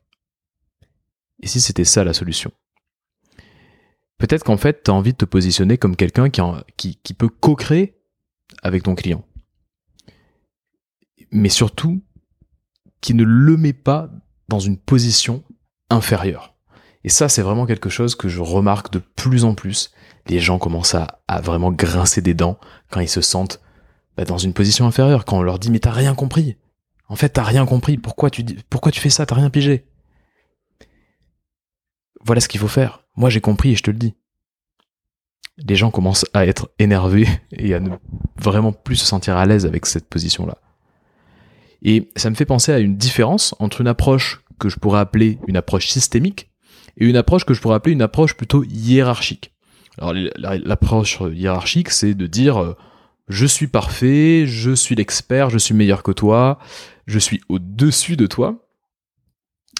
Et 1.42 1.46
si 1.46 1.60
c'était 1.60 1.86
ça 1.86 2.04
la 2.04 2.12
solution? 2.12 2.52
Peut-être 4.18 4.44
qu'en 4.44 4.58
fait, 4.58 4.82
tu 4.84 4.90
as 4.90 4.94
envie 4.94 5.12
de 5.12 5.16
te 5.16 5.24
positionner 5.24 5.78
comme 5.78 5.96
quelqu'un 5.96 6.28
qui, 6.28 6.96
qui, 6.96 7.14
peut 7.14 7.30
co-créer 7.30 7.98
avec 8.62 8.82
ton 8.82 8.94
client. 8.94 9.24
Mais 11.30 11.48
surtout, 11.48 12.02
qui 13.00 13.14
ne 13.14 13.24
le 13.24 13.56
met 13.56 13.72
pas 13.72 14.10
dans 14.48 14.60
une 14.60 14.76
position 14.76 15.42
inférieure. 15.88 16.49
Et 17.04 17.08
ça, 17.08 17.28
c'est 17.28 17.42
vraiment 17.42 17.66
quelque 17.66 17.88
chose 17.88 18.14
que 18.14 18.28
je 18.28 18.40
remarque 18.40 18.92
de 18.92 18.98
plus 18.98 19.44
en 19.44 19.54
plus. 19.54 19.92
Les 20.26 20.40
gens 20.40 20.58
commencent 20.58 20.94
à, 20.94 21.40
vraiment 21.42 21.72
grincer 21.72 22.20
des 22.20 22.34
dents 22.34 22.58
quand 22.90 23.00
ils 23.00 23.08
se 23.08 23.22
sentent 23.22 23.60
bah, 24.16 24.24
dans 24.24 24.38
une 24.38 24.52
position 24.52 24.86
inférieure, 24.86 25.24
quand 25.24 25.38
on 25.38 25.42
leur 25.42 25.58
dit 25.58 25.70
mais 25.70 25.80
t'as 25.80 25.92
rien 25.92 26.14
compris. 26.14 26.56
En 27.08 27.16
fait, 27.16 27.30
t'as 27.30 27.42
rien 27.42 27.66
compris. 27.66 27.96
Pourquoi 27.96 28.30
tu, 28.30 28.44
pourquoi 28.68 28.92
tu 28.92 29.00
fais 29.00 29.10
ça? 29.10 29.26
T'as 29.26 29.34
rien 29.34 29.50
pigé. 29.50 29.86
Voilà 32.22 32.40
ce 32.40 32.48
qu'il 32.48 32.60
faut 32.60 32.68
faire. 32.68 33.04
Moi, 33.16 33.30
j'ai 33.30 33.40
compris 33.40 33.72
et 33.72 33.76
je 33.76 33.82
te 33.82 33.90
le 33.90 33.96
dis. 33.96 34.14
Les 35.56 35.76
gens 35.76 35.90
commencent 35.90 36.26
à 36.34 36.46
être 36.46 36.70
énervés 36.78 37.26
et 37.52 37.74
à 37.74 37.80
ne 37.80 37.90
vraiment 38.36 38.72
plus 38.72 38.96
se 38.96 39.06
sentir 39.06 39.36
à 39.36 39.46
l'aise 39.46 39.66
avec 39.66 39.86
cette 39.86 40.08
position-là. 40.08 40.58
Et 41.82 42.10
ça 42.14 42.28
me 42.28 42.34
fait 42.34 42.44
penser 42.44 42.72
à 42.72 42.78
une 42.78 42.96
différence 42.96 43.54
entre 43.58 43.80
une 43.80 43.88
approche 43.88 44.44
que 44.58 44.68
je 44.68 44.76
pourrais 44.76 45.00
appeler 45.00 45.38
une 45.48 45.56
approche 45.56 45.88
systémique 45.88 46.49
et 46.96 47.06
une 47.06 47.16
approche 47.16 47.44
que 47.44 47.54
je 47.54 47.60
pourrais 47.60 47.76
appeler 47.76 47.94
une 47.94 48.02
approche 48.02 48.36
plutôt 48.36 48.64
hiérarchique. 48.64 49.52
Alors 49.98 50.14
l'approche 50.14 51.20
hiérarchique, 51.32 51.90
c'est 51.90 52.14
de 52.14 52.26
dire 52.26 52.58
euh, 52.58 52.76
je 53.28 53.46
suis 53.46 53.66
parfait, 53.66 54.44
je 54.46 54.72
suis 54.72 54.94
l'expert, 54.94 55.50
je 55.50 55.58
suis 55.58 55.74
meilleur 55.74 56.02
que 56.02 56.12
toi, 56.12 56.58
je 57.06 57.18
suis 57.18 57.40
au-dessus 57.48 58.16
de 58.16 58.26
toi. 58.26 58.66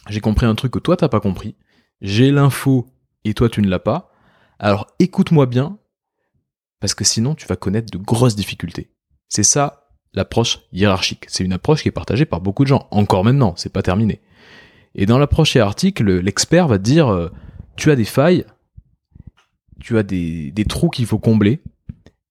J'ai 0.08 0.20
compris 0.20 0.46
un 0.46 0.54
truc 0.54 0.72
que 0.72 0.78
toi 0.78 0.96
t'as 0.96 1.08
pas 1.08 1.20
compris. 1.20 1.56
J'ai 2.00 2.30
l'info 2.30 2.86
et 3.24 3.34
toi 3.34 3.48
tu 3.48 3.62
ne 3.62 3.68
l'as 3.68 3.78
pas. 3.78 4.10
Alors 4.58 4.86
écoute-moi 4.98 5.46
bien, 5.46 5.78
parce 6.80 6.94
que 6.94 7.04
sinon 7.04 7.34
tu 7.34 7.46
vas 7.46 7.56
connaître 7.56 7.90
de 7.90 7.98
grosses 8.02 8.36
difficultés. 8.36 8.90
C'est 9.28 9.42
ça 9.42 9.80
l'approche 10.12 10.60
hiérarchique. 10.72 11.26
C'est 11.28 11.44
une 11.44 11.52
approche 11.52 11.82
qui 11.82 11.88
est 11.88 11.92
partagée 11.92 12.24
par 12.24 12.40
beaucoup 12.40 12.64
de 12.64 12.68
gens. 12.68 12.88
Encore 12.90 13.24
maintenant, 13.24 13.54
c'est 13.56 13.72
pas 13.72 13.82
terminé. 13.82 14.20
Et 14.94 15.06
dans 15.06 15.18
l'approche 15.18 15.54
hiérarchique, 15.54 16.00
l'expert 16.00 16.68
va 16.68 16.78
dire 16.78 17.08
euh, 17.08 17.30
tu 17.76 17.90
as 17.90 17.96
des 17.96 18.04
failles, 18.04 18.44
tu 19.80 19.98
as 19.98 20.02
des, 20.02 20.52
trous 20.68 20.90
qu'il 20.90 21.06
faut 21.06 21.18
combler, 21.18 21.62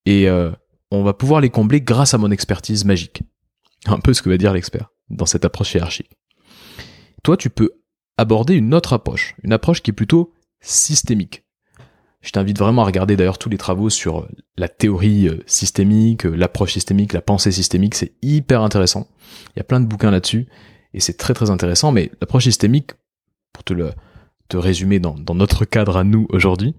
et 0.05 0.29
euh, 0.29 0.51
on 0.91 1.03
va 1.03 1.13
pouvoir 1.13 1.41
les 1.41 1.49
combler 1.49 1.81
grâce 1.81 2.13
à 2.13 2.17
mon 2.17 2.31
expertise 2.31 2.85
magique. 2.85 3.23
Un 3.85 3.99
peu 3.99 4.13
ce 4.13 4.21
que 4.21 4.29
va 4.29 4.37
dire 4.37 4.53
l'expert 4.53 4.91
dans 5.09 5.25
cette 5.25 5.45
approche 5.45 5.73
hiérarchique. 5.73 6.11
Toi, 7.23 7.37
tu 7.37 7.49
peux 7.49 7.71
aborder 8.17 8.55
une 8.55 8.73
autre 8.73 8.93
approche, 8.93 9.35
une 9.43 9.53
approche 9.53 9.81
qui 9.81 9.91
est 9.91 9.93
plutôt 9.93 10.33
systémique. 10.59 11.45
Je 12.21 12.31
t'invite 12.31 12.59
vraiment 12.59 12.81
à 12.81 12.85
regarder 12.85 13.15
d'ailleurs 13.15 13.37
tous 13.37 13.47
les 13.47 13.57
travaux 13.57 13.89
sur 13.89 14.27
la 14.57 14.67
théorie 14.67 15.29
euh, 15.29 15.41
systémique, 15.45 16.25
l'approche 16.25 16.73
systémique, 16.73 17.13
la 17.13 17.21
pensée 17.21 17.53
systémique, 17.53 17.95
c'est 17.95 18.11
hyper 18.21 18.61
intéressant. 18.61 19.07
Il 19.55 19.59
y 19.59 19.61
a 19.61 19.63
plein 19.63 19.79
de 19.79 19.85
bouquins 19.85 20.11
là-dessus 20.11 20.47
et 20.93 20.99
c'est 20.99 21.17
très 21.17 21.33
très 21.33 21.49
intéressant, 21.49 21.91
mais 21.91 22.11
l'approche 22.21 22.45
systémique, 22.45 22.91
pour 23.53 23.63
te 23.63 23.73
le 23.73 23.91
te 24.47 24.57
résumer 24.57 24.99
dans, 24.99 25.13
dans 25.13 25.35
notre 25.35 25.63
cadre 25.63 25.97
à 25.97 26.03
nous 26.03 26.25
aujourd'hui, 26.29 26.75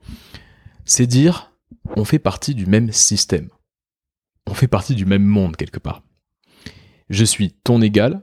c'est 0.84 1.06
dire 1.06 1.52
on 1.96 2.04
fait 2.04 2.18
partie 2.18 2.54
du 2.54 2.66
même 2.66 2.90
système. 2.92 3.48
On 4.48 4.54
fait 4.54 4.68
partie 4.68 4.96
du 4.96 5.06
même 5.06 5.24
monde 5.24 5.56
quelque 5.56 5.78
part. 5.78 6.02
Je 7.08 7.24
suis 7.24 7.52
ton 7.52 7.80
égal, 7.80 8.22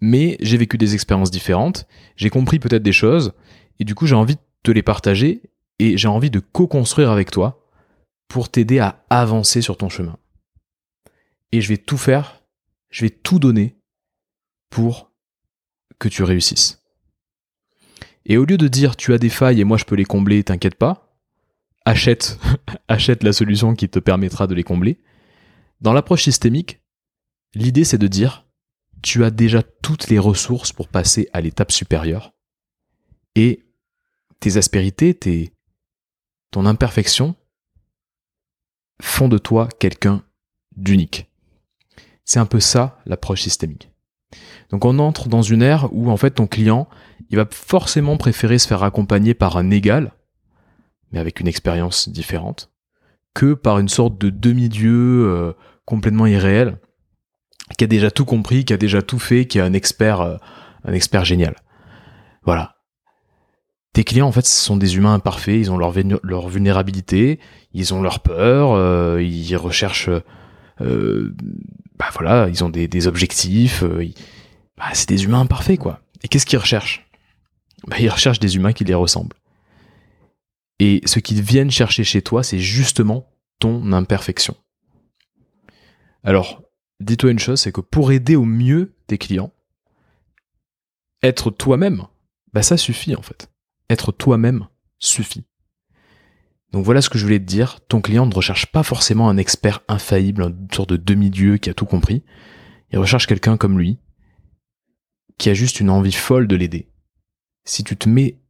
mais 0.00 0.36
j'ai 0.40 0.58
vécu 0.58 0.76
des 0.76 0.94
expériences 0.94 1.30
différentes, 1.30 1.86
j'ai 2.16 2.30
compris 2.30 2.58
peut-être 2.58 2.82
des 2.82 2.92
choses, 2.92 3.32
et 3.78 3.84
du 3.84 3.94
coup 3.94 4.06
j'ai 4.06 4.14
envie 4.14 4.36
de 4.36 4.40
te 4.62 4.70
les 4.70 4.82
partager, 4.82 5.42
et 5.78 5.96
j'ai 5.96 6.08
envie 6.08 6.30
de 6.30 6.40
co-construire 6.40 7.10
avec 7.10 7.30
toi 7.30 7.66
pour 8.28 8.50
t'aider 8.50 8.78
à 8.78 9.04
avancer 9.10 9.62
sur 9.62 9.76
ton 9.76 9.88
chemin. 9.88 10.18
Et 11.52 11.60
je 11.60 11.68
vais 11.68 11.78
tout 11.78 11.98
faire, 11.98 12.42
je 12.90 13.02
vais 13.04 13.10
tout 13.10 13.38
donner 13.38 13.76
pour 14.70 15.13
que 15.98 16.08
tu 16.08 16.22
réussisses. 16.22 16.82
Et 18.26 18.36
au 18.36 18.44
lieu 18.44 18.56
de 18.56 18.68
dire 18.68 18.96
tu 18.96 19.12
as 19.12 19.18
des 19.18 19.28
failles 19.28 19.60
et 19.60 19.64
moi 19.64 19.76
je 19.76 19.84
peux 19.84 19.96
les 19.96 20.04
combler, 20.04 20.44
t'inquiète 20.44 20.76
pas, 20.76 21.18
achète, 21.84 22.38
achète 22.88 23.22
la 23.22 23.32
solution 23.32 23.74
qui 23.74 23.88
te 23.88 23.98
permettra 23.98 24.46
de 24.46 24.54
les 24.54 24.64
combler. 24.64 24.98
Dans 25.80 25.92
l'approche 25.92 26.24
systémique, 26.24 26.80
l'idée 27.54 27.84
c'est 27.84 27.98
de 27.98 28.06
dire 28.06 28.46
tu 29.02 29.22
as 29.22 29.30
déjà 29.30 29.62
toutes 29.62 30.08
les 30.08 30.18
ressources 30.18 30.72
pour 30.72 30.88
passer 30.88 31.28
à 31.34 31.42
l'étape 31.42 31.70
supérieure. 31.70 32.32
Et 33.34 33.66
tes 34.40 34.56
aspérités, 34.56 35.12
tes, 35.12 35.52
ton 36.50 36.64
imperfection 36.64 37.36
font 39.02 39.28
de 39.28 39.36
toi 39.36 39.68
quelqu'un 39.78 40.24
d'unique. 40.76 41.30
C'est 42.24 42.38
un 42.38 42.46
peu 42.46 42.60
ça 42.60 43.02
l'approche 43.04 43.42
systémique. 43.42 43.90
Donc 44.70 44.84
on 44.84 44.98
entre 44.98 45.28
dans 45.28 45.42
une 45.42 45.62
ère 45.62 45.88
où 45.92 46.10
en 46.10 46.16
fait 46.16 46.32
ton 46.32 46.46
client, 46.46 46.88
il 47.30 47.36
va 47.36 47.46
forcément 47.50 48.16
préférer 48.16 48.58
se 48.58 48.68
faire 48.68 48.82
accompagner 48.82 49.34
par 49.34 49.56
un 49.56 49.70
égal, 49.70 50.12
mais 51.12 51.18
avec 51.18 51.40
une 51.40 51.48
expérience 51.48 52.08
différente, 52.08 52.70
que 53.34 53.54
par 53.54 53.78
une 53.78 53.88
sorte 53.88 54.18
de 54.18 54.30
demi-dieu 54.30 55.26
euh, 55.26 55.52
complètement 55.84 56.26
irréel, 56.26 56.78
qui 57.78 57.84
a 57.84 57.86
déjà 57.86 58.10
tout 58.10 58.24
compris, 58.24 58.64
qui 58.64 58.72
a 58.72 58.76
déjà 58.76 59.02
tout 59.02 59.18
fait, 59.18 59.46
qui 59.46 59.58
est 59.58 59.62
un 59.62 59.72
expert, 59.72 60.20
euh, 60.20 60.36
un 60.84 60.92
expert 60.92 61.24
génial. 61.24 61.56
Voilà. 62.42 62.76
Tes 63.92 64.04
clients, 64.04 64.26
en 64.26 64.32
fait, 64.32 64.44
ce 64.44 64.64
sont 64.64 64.76
des 64.76 64.96
humains 64.96 65.14
imparfaits, 65.14 65.56
ils 65.56 65.70
ont 65.70 65.78
leur, 65.78 65.92
vulnérabilité, 66.48 67.38
ils 67.72 67.94
ont 67.94 68.02
leur 68.02 68.20
peur, 68.20 68.72
euh, 68.72 69.22
ils 69.22 69.56
recherchent, 69.56 70.10
bah 71.98 72.10
voilà, 72.12 72.48
ils 72.48 72.64
ont 72.64 72.68
des, 72.68 73.06
objectifs, 73.06 73.84
bah, 74.76 74.86
c'est 74.92 75.08
des 75.08 75.24
humains 75.24 75.40
imparfaits, 75.40 75.78
quoi. 75.78 76.00
Et 76.22 76.28
qu'est-ce 76.28 76.46
qu'ils 76.46 76.58
recherchent? 76.58 77.08
Bah, 77.86 77.96
Ils 78.00 78.08
recherchent 78.08 78.40
des 78.40 78.56
humains 78.56 78.72
qui 78.72 78.84
les 78.84 78.94
ressemblent. 78.94 79.36
Et 80.80 81.02
ce 81.04 81.20
qu'ils 81.20 81.42
viennent 81.42 81.70
chercher 81.70 82.04
chez 82.04 82.22
toi, 82.22 82.42
c'est 82.42 82.58
justement 82.58 83.30
ton 83.60 83.92
imperfection. 83.92 84.56
Alors, 86.24 86.62
dis-toi 87.00 87.30
une 87.30 87.38
chose, 87.38 87.60
c'est 87.60 87.72
que 87.72 87.80
pour 87.80 88.10
aider 88.10 88.34
au 88.34 88.44
mieux 88.44 88.94
tes 89.06 89.18
clients, 89.18 89.52
être 91.22 91.50
toi-même, 91.50 92.04
bah 92.52 92.62
ça 92.62 92.76
suffit 92.76 93.14
en 93.14 93.22
fait. 93.22 93.50
Être 93.88 94.12
toi-même 94.12 94.66
suffit. 94.98 95.44
Donc 96.74 96.84
voilà 96.84 97.00
ce 97.00 97.08
que 97.08 97.18
je 97.18 97.24
voulais 97.24 97.38
te 97.38 97.44
dire. 97.44 97.78
Ton 97.86 98.00
client 98.00 98.26
ne 98.26 98.34
recherche 98.34 98.66
pas 98.66 98.82
forcément 98.82 99.28
un 99.28 99.36
expert 99.36 99.84
infaillible, 99.86 100.42
une 100.42 100.66
sorte 100.72 100.90
de 100.90 100.96
demi-dieu 100.96 101.56
qui 101.56 101.70
a 101.70 101.74
tout 101.74 101.86
compris. 101.86 102.24
Il 102.90 102.98
recherche 102.98 103.28
quelqu'un 103.28 103.56
comme 103.56 103.78
lui, 103.78 104.00
qui 105.38 105.50
a 105.50 105.54
juste 105.54 105.78
une 105.78 105.88
envie 105.88 106.10
folle 106.10 106.48
de 106.48 106.56
l'aider. 106.56 106.90
Si 107.64 107.84
tu 107.84 107.96
te 107.96 108.08
mets 108.08 108.42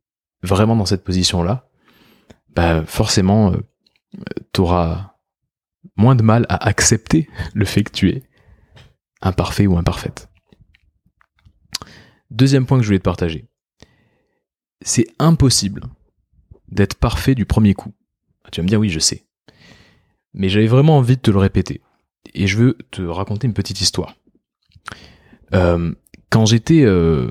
vraiment 0.43 0.75
dans 0.75 0.87
cette 0.87 1.05
position-là, 1.05 1.69
bah 2.49 2.87
forcément, 2.87 3.53
euh, 3.53 3.59
tu 4.55 4.63
auras 4.63 5.19
moins 5.95 6.17
de 6.17 6.23
mal 6.23 6.47
à 6.49 6.67
accepter 6.67 7.29
le 7.53 7.67
fait 7.67 7.85
que 7.85 7.93
tu 7.93 8.09
es 8.09 8.23
imparfait 9.21 9.67
ou 9.67 9.77
imparfaite. 9.77 10.31
Deuxième 12.31 12.65
point 12.65 12.79
que 12.79 12.85
je 12.85 12.89
voulais 12.89 13.01
te 13.01 13.05
partager. 13.05 13.51
C'est 14.81 15.09
impossible 15.19 15.83
d'être 16.69 16.95
parfait 16.95 17.35
du 17.35 17.45
premier 17.45 17.75
coup. 17.75 17.93
Tu 18.53 18.61
vas 18.61 18.63
me 18.63 18.69
dire 18.69 18.81
oui, 18.81 18.89
je 18.89 18.99
sais. 18.99 19.27
Mais 20.33 20.49
j'avais 20.49 20.67
vraiment 20.67 20.99
envie 20.99 21.17
de 21.17 21.21
te 21.21 21.31
le 21.31 21.39
répéter. 21.39 21.81
Et 22.35 22.47
je 22.47 22.57
veux 22.57 22.79
te 22.91 23.03
raconter 23.03 23.47
une 23.47 23.55
petite 23.55 23.81
histoire. 23.81 24.17
Euh, 25.55 25.95
quand 26.31 26.47
j'étais 26.47 26.83
euh, 26.83 27.31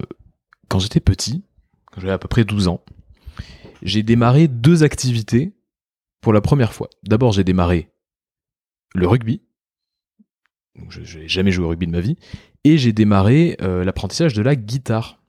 quand 0.69 0.79
j'étais 0.79 0.99
petit, 0.99 1.43
quand 1.91 2.01
j'avais 2.01 2.13
à 2.13 2.17
peu 2.17 2.27
près 2.27 2.45
12 2.45 2.67
ans, 2.67 2.83
j'ai 3.81 4.03
démarré 4.03 4.47
deux 4.47 4.83
activités 4.83 5.53
pour 6.21 6.33
la 6.33 6.41
première 6.41 6.73
fois. 6.73 6.89
D'abord, 7.03 7.33
j'ai 7.33 7.43
démarré 7.43 7.89
le 8.95 9.07
rugby. 9.07 9.41
je 10.89 11.19
n'ai 11.19 11.27
jamais 11.27 11.51
joué 11.51 11.65
au 11.65 11.69
rugby 11.69 11.87
de 11.87 11.91
ma 11.91 11.99
vie. 11.99 12.17
Et 12.63 12.77
j'ai 12.77 12.93
démarré 12.93 13.57
euh, 13.61 13.83
l'apprentissage 13.83 14.33
de 14.33 14.41
la 14.41 14.55
guitare. 14.55 15.21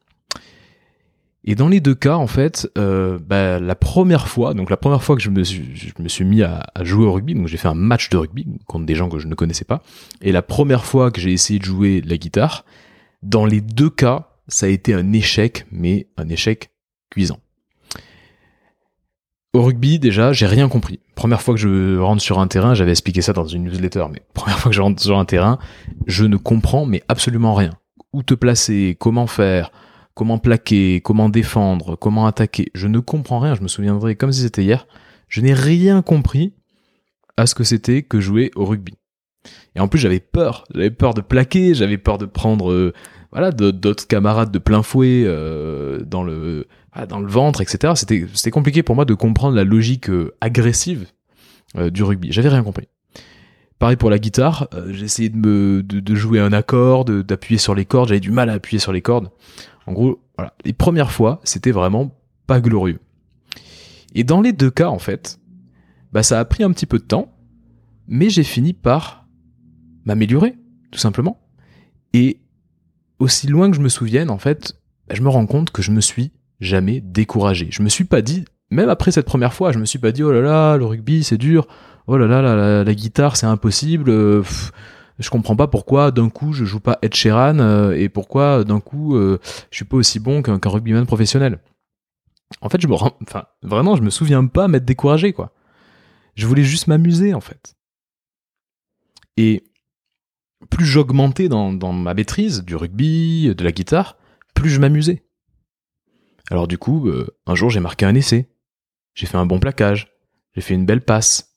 Et 1.47 1.55
dans 1.55 1.69
les 1.69 1.81
deux 1.81 1.95
cas, 1.95 2.17
en 2.17 2.27
fait, 2.27 2.71
euh, 2.79 3.19
bah, 3.19 3.61
la 3.61 3.75
première 3.75 4.29
fois, 4.29 4.55
donc 4.55 4.71
la 4.71 4.79
première 4.79 5.03
fois 5.03 5.15
que 5.15 5.23
je 5.23 5.29
me 5.29 5.45
suis, 5.45 6.25
mis 6.25 6.43
à, 6.43 6.67
à 6.75 6.85
jouer 6.85 7.05
au 7.05 7.13
rugby, 7.13 7.35
donc 7.35 7.49
j'ai 7.49 7.59
fait 7.59 7.69
un 7.69 7.75
match 7.75 8.09
de 8.09 8.17
rugby 8.17 8.47
contre 8.67 8.87
des 8.87 8.95
gens 8.95 9.11
que 9.11 9.19
je 9.19 9.27
ne 9.27 9.35
connaissais 9.35 9.67
pas. 9.67 9.83
Et 10.23 10.33
la 10.33 10.41
première 10.41 10.87
fois 10.87 11.11
que 11.11 11.21
j'ai 11.21 11.33
essayé 11.33 11.59
de 11.59 11.65
jouer 11.65 12.01
la 12.01 12.17
guitare, 12.17 12.65
dans 13.23 13.45
les 13.45 13.61
deux 13.61 13.91
cas, 13.91 14.31
ça 14.49 14.67
a 14.67 14.69
été 14.71 14.95
un 14.95 15.13
échec, 15.13 15.67
mais 15.71 16.07
un 16.17 16.29
échec 16.31 16.71
cuisant. 17.11 17.39
Au 19.53 19.63
rugby, 19.63 19.99
déjà, 19.99 20.33
j'ai 20.33 20.47
rien 20.47 20.69
compris. 20.69 20.99
Première 21.15 21.43
fois 21.43 21.55
que 21.55 21.61
je 21.61 21.99
rentre 21.99 22.23
sur 22.23 22.41
un 22.41 22.49
terrain, 22.49 22.75
j'avais 22.75 22.91
expliqué 22.91 23.23
ça 23.23 23.33
dans 23.33 23.47
une 23.47 23.65
newsletter, 23.65 24.07
mais 24.11 24.23
première 24.33 24.59
fois 24.59 24.71
que 24.71 24.77
je 24.77 24.81
rentre 24.81 25.01
sur 25.01 25.19
un 25.19 25.25
terrain, 25.25 25.59
je 26.07 26.25
ne 26.25 26.37
comprends 26.37 26.87
mais 26.87 27.03
absolument 27.09 27.55
rien. 27.55 27.71
Où 28.13 28.23
te 28.23 28.35
placer, 28.35 28.97
comment 28.99 29.27
faire, 29.27 29.71
comment 30.15 30.39
plaquer, 30.39 31.01
comment 31.01 31.29
défendre, 31.29 31.97
comment 31.97 32.27
attaquer. 32.27 32.71
Je 32.75 32.87
ne 32.87 33.01
comprends 33.01 33.41
rien, 33.41 33.55
je 33.55 33.63
me 33.63 33.69
souviendrai 33.69 34.17
comme 34.17 34.33
si 34.33 34.43
c'était 34.43 34.63
hier. 34.63 34.87
Je 35.29 35.41
n'ai 35.41 35.55
rien 35.55 36.03
compris 36.03 36.55
à 37.37 37.47
ce 37.47 37.55
que 37.55 37.65
c'était 37.65 38.03
que 38.03 38.21
jouer 38.21 38.51
au 38.55 38.65
rugby. 38.65 38.95
Et 39.75 39.81
en 39.81 39.89
plus, 39.89 39.99
j'avais 39.99 40.21
peur. 40.21 40.65
J'avais 40.75 40.91
peur 40.91 41.15
de 41.15 41.21
plaquer, 41.21 41.75
j'avais 41.75 41.99
peur 41.99 42.19
de 42.19 42.27
prendre 42.27 42.71
euh, 42.71 42.93
voilà 43.33 43.51
d'autres 43.51 44.07
camarades 44.07 44.53
de 44.53 44.59
plein 44.59 44.83
fouet 44.83 45.25
euh, 45.27 46.01
dans 46.05 46.23
le 46.23 46.67
dans 47.09 47.19
le 47.19 47.27
ventre, 47.27 47.61
etc. 47.61 47.95
C'était 47.97 48.51
compliqué 48.53 48.85
pour 48.85 48.95
moi 48.95 49.05
de 49.05 49.15
comprendre 49.15 49.57
la 49.57 49.65
logique 49.65 50.09
euh, 50.09 50.33
agressive 50.41 51.07
du 51.91 52.05
rugby. 52.05 52.31
J'avais 52.31 52.51
rien 52.51 52.63
compris. 52.63 52.87
Pareil 53.81 53.97
pour 53.97 54.09
la 54.09 54.21
guitare, 54.21 54.69
essayé 55.03 55.29
de 55.29 55.37
me 55.37 55.83
de, 55.83 56.15
jouer 56.15 56.39
un 56.39 56.53
accord, 56.53 57.05
d'appuyer 57.05 57.59
sur 57.59 57.75
les 57.75 57.85
cordes. 57.85 58.11
J'avais 58.11 58.21
du 58.21 58.31
mal 58.31 58.49
à 58.49 58.53
appuyer 58.53 58.79
sur 58.79 58.93
les 58.93 59.03
cordes. 59.03 59.31
En 59.87 59.93
gros, 59.93 60.21
les 60.65 60.73
premières 60.73 61.13
fois, 61.13 61.41
c'était 61.45 61.71
vraiment 61.71 62.17
pas 62.47 62.61
glorieux. 62.61 63.01
Et 64.15 64.25
dans 64.25 64.41
les 64.41 64.53
deux 64.53 64.71
cas, 64.71 64.89
en 64.89 64.99
fait, 64.99 65.41
bah 66.13 66.23
ça 66.23 66.39
a 66.39 66.45
pris 66.45 66.63
un 66.63 66.71
petit 66.71 66.87
peu 66.87 66.99
de 66.99 67.05
temps, 67.05 67.37
mais 68.07 68.31
j'ai 68.31 68.45
fini 68.45 68.73
par 68.73 69.27
m'améliorer, 70.05 70.55
tout 70.91 70.99
simplement. 70.99 71.41
Et 72.13 72.41
aussi 73.19 73.47
loin 73.47 73.71
que 73.71 73.77
je 73.77 73.83
me 73.83 73.89
souvienne, 73.89 74.31
en 74.31 74.39
fait, 74.39 74.75
je 75.11 75.23
me 75.23 75.29
rends 75.29 75.47
compte 75.47 75.71
que 75.71 75.83
je 75.83 75.91
me 75.91 76.01
suis 76.01 76.33
jamais 76.61 77.01
découragé. 77.01 77.69
Je 77.71 77.83
me 77.83 77.89
suis 77.89 78.05
pas 78.05 78.23
dit, 78.23 78.45
même 78.71 78.89
après 78.89 79.11
cette 79.11 79.27
première 79.27 79.53
fois, 79.53 79.73
je 79.73 79.79
me 79.79 79.85
suis 79.85 79.99
pas 79.99 80.13
dit, 80.13 80.23
oh 80.23 80.33
là 80.33 80.41
là, 80.41 80.77
le 80.77 80.85
rugby 80.85 81.25
c'est 81.25 81.39
dur, 81.39 81.67
oh 82.07 82.17
là 82.17 82.27
là, 82.27 82.43
la, 82.43 82.85
la, 82.85 82.95
guitare 82.95 83.37
c'est 83.37 83.47
impossible, 83.47 84.11
euh, 84.11 84.43
je 85.19 85.31
comprends 85.31 85.57
pas 85.57 85.69
pourquoi 85.69 86.11
d'un 86.11 86.29
coup 86.29 86.53
je 86.53 86.65
joue 86.65 86.81
pas 86.81 86.99
Ed 87.03 87.15
Sheeran 87.15 87.59
euh, 87.59 87.93
et 87.93 88.09
pourquoi 88.09 88.65
d'un 88.65 88.81
coup 88.81 89.17
euh, 89.17 89.39
je 89.71 89.77
suis 89.77 89.85
pas 89.85 89.97
aussi 89.97 90.19
bon 90.19 90.43
qu'un 90.43 90.59
rugbyman 90.63 91.07
professionnel. 91.07 91.61
En 92.61 92.69
fait, 92.69 92.81
je 92.81 92.87
me 92.87 92.95
rends, 92.95 93.17
enfin, 93.23 93.47
vraiment, 93.63 93.97
je 93.97 94.03
me 94.03 94.11
souviens 94.11 94.47
pas 94.47 94.69
m'être 94.69 94.85
découragé, 94.85 95.33
quoi. 95.33 95.53
Je 96.37 96.47
voulais 96.47 96.63
juste 96.63 96.87
m'amuser, 96.87 97.35
en 97.35 97.41
fait. 97.41 97.75
Et 99.37 99.65
plus 100.71 100.87
j'augmentais 100.87 101.49
dans, 101.49 101.71
ma 101.93 102.15
maîtrise 102.15 102.65
du 102.65 102.77
rugby, 102.77 103.55
de 103.55 103.65
la 103.65 103.73
guitare, 103.73 104.17
plus 104.55 104.71
je 104.71 104.81
m'amusais. 104.81 105.25
Alors 106.51 106.69
du 106.69 106.79
coup, 106.79 107.09
euh, 107.09 107.27
un 107.47 107.55
jour 107.55 107.71
j'ai 107.71 107.81
marqué 107.81 108.05
un 108.05 108.15
essai, 108.15 108.51
j'ai 109.15 109.27
fait 109.27 109.39
un 109.39 109.47
bon 109.47 109.61
plaquage, 109.61 110.13
j'ai 110.55 110.61
fait 110.61 110.75
une 110.75 110.87
belle 110.87 111.03
passe. 111.03 111.54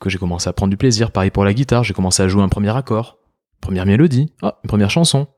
Que 0.00 0.10
j'ai 0.10 0.18
commencé 0.18 0.48
à 0.48 0.52
prendre 0.52 0.70
du 0.70 0.76
plaisir. 0.76 1.10
Pareil 1.10 1.30
pour 1.30 1.44
la 1.44 1.54
guitare, 1.54 1.84
j'ai 1.84 1.94
commencé 1.94 2.22
à 2.22 2.28
jouer 2.28 2.42
un 2.42 2.48
premier 2.48 2.76
accord, 2.76 3.18
première 3.60 3.86
mélodie, 3.86 4.32
oh, 4.42 4.50
une 4.62 4.68
première 4.68 4.90
chanson. 4.90 5.28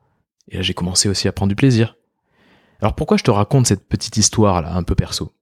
Et 0.49 0.57
là, 0.57 0.61
j'ai 0.61 0.73
commencé 0.73 1.09
aussi 1.09 1.27
à 1.27 1.31
prendre 1.31 1.49
du 1.49 1.55
plaisir. 1.55 1.95
Alors 2.81 2.95
pourquoi 2.95 3.17
je 3.17 3.23
te 3.23 3.31
raconte 3.31 3.67
cette 3.67 3.87
petite 3.87 4.17
histoire 4.17 4.61
là, 4.61 4.75
un 4.75 4.83
peu 4.83 4.95
perso? 4.95 5.33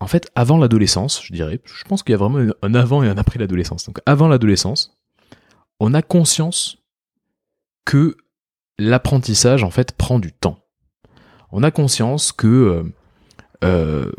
En 0.00 0.06
fait, 0.06 0.30
avant 0.34 0.58
l'adolescence, 0.58 1.22
je 1.24 1.32
dirais, 1.32 1.60
je 1.64 1.84
pense 1.84 2.02
qu'il 2.02 2.12
y 2.12 2.14
a 2.14 2.18
vraiment 2.18 2.52
un 2.62 2.74
avant 2.74 3.02
et 3.02 3.08
un 3.08 3.16
après 3.16 3.38
l'adolescence. 3.38 3.86
Donc 3.86 4.00
avant 4.04 4.28
l'adolescence, 4.28 4.98
on 5.78 5.94
a 5.94 6.02
conscience 6.02 6.78
que 7.84 8.16
l'apprentissage 8.78 9.62
en 9.62 9.70
fait 9.70 9.92
prend 9.92 10.18
du 10.18 10.32
temps. 10.32 10.58
On 11.52 11.62
a 11.62 11.70
conscience 11.70 12.32
que 12.32 12.46
euh, 12.46 12.82
euh, 13.62 14.12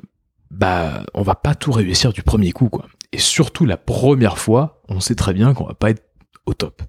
bah 0.53 1.03
on 1.13 1.23
va 1.23 1.35
pas 1.35 1.55
tout 1.55 1.71
réussir 1.71 2.13
du 2.13 2.21
premier 2.21 2.51
coup 2.51 2.69
quoi. 2.69 2.85
Et 3.11 3.17
surtout 3.17 3.65
la 3.65 3.77
première 3.77 4.37
fois, 4.37 4.81
on 4.87 4.99
sait 4.99 5.15
très 5.15 5.33
bien 5.33 5.53
qu'on 5.53 5.65
va 5.65 5.73
pas 5.73 5.89
être 5.89 6.03
au 6.45 6.53
top. 6.53 6.81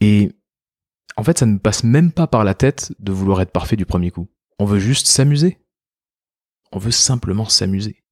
Et 0.00 0.32
en 1.16 1.22
fait, 1.22 1.38
ça 1.38 1.46
ne 1.46 1.58
passe 1.58 1.84
même 1.84 2.12
pas 2.12 2.26
par 2.26 2.44
la 2.44 2.54
tête 2.54 2.92
de 2.98 3.12
vouloir 3.12 3.40
être 3.40 3.52
parfait 3.52 3.76
du 3.76 3.86
premier 3.86 4.10
coup. 4.10 4.28
On 4.58 4.64
veut 4.64 4.78
juste 4.78 5.06
s'amuser. 5.06 5.58
On 6.72 6.78
veut 6.78 6.90
simplement 6.90 7.46
s'amuser. 7.46 8.02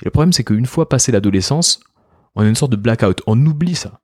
Et 0.00 0.04
le 0.04 0.10
problème, 0.10 0.32
c'est 0.32 0.44
qu'une 0.44 0.66
fois 0.66 0.88
passé 0.88 1.10
l'adolescence, 1.10 1.80
on 2.34 2.42
a 2.42 2.48
une 2.48 2.54
sorte 2.54 2.72
de 2.72 2.76
blackout. 2.76 3.22
On 3.26 3.44
oublie 3.44 3.74
ça. 3.74 4.00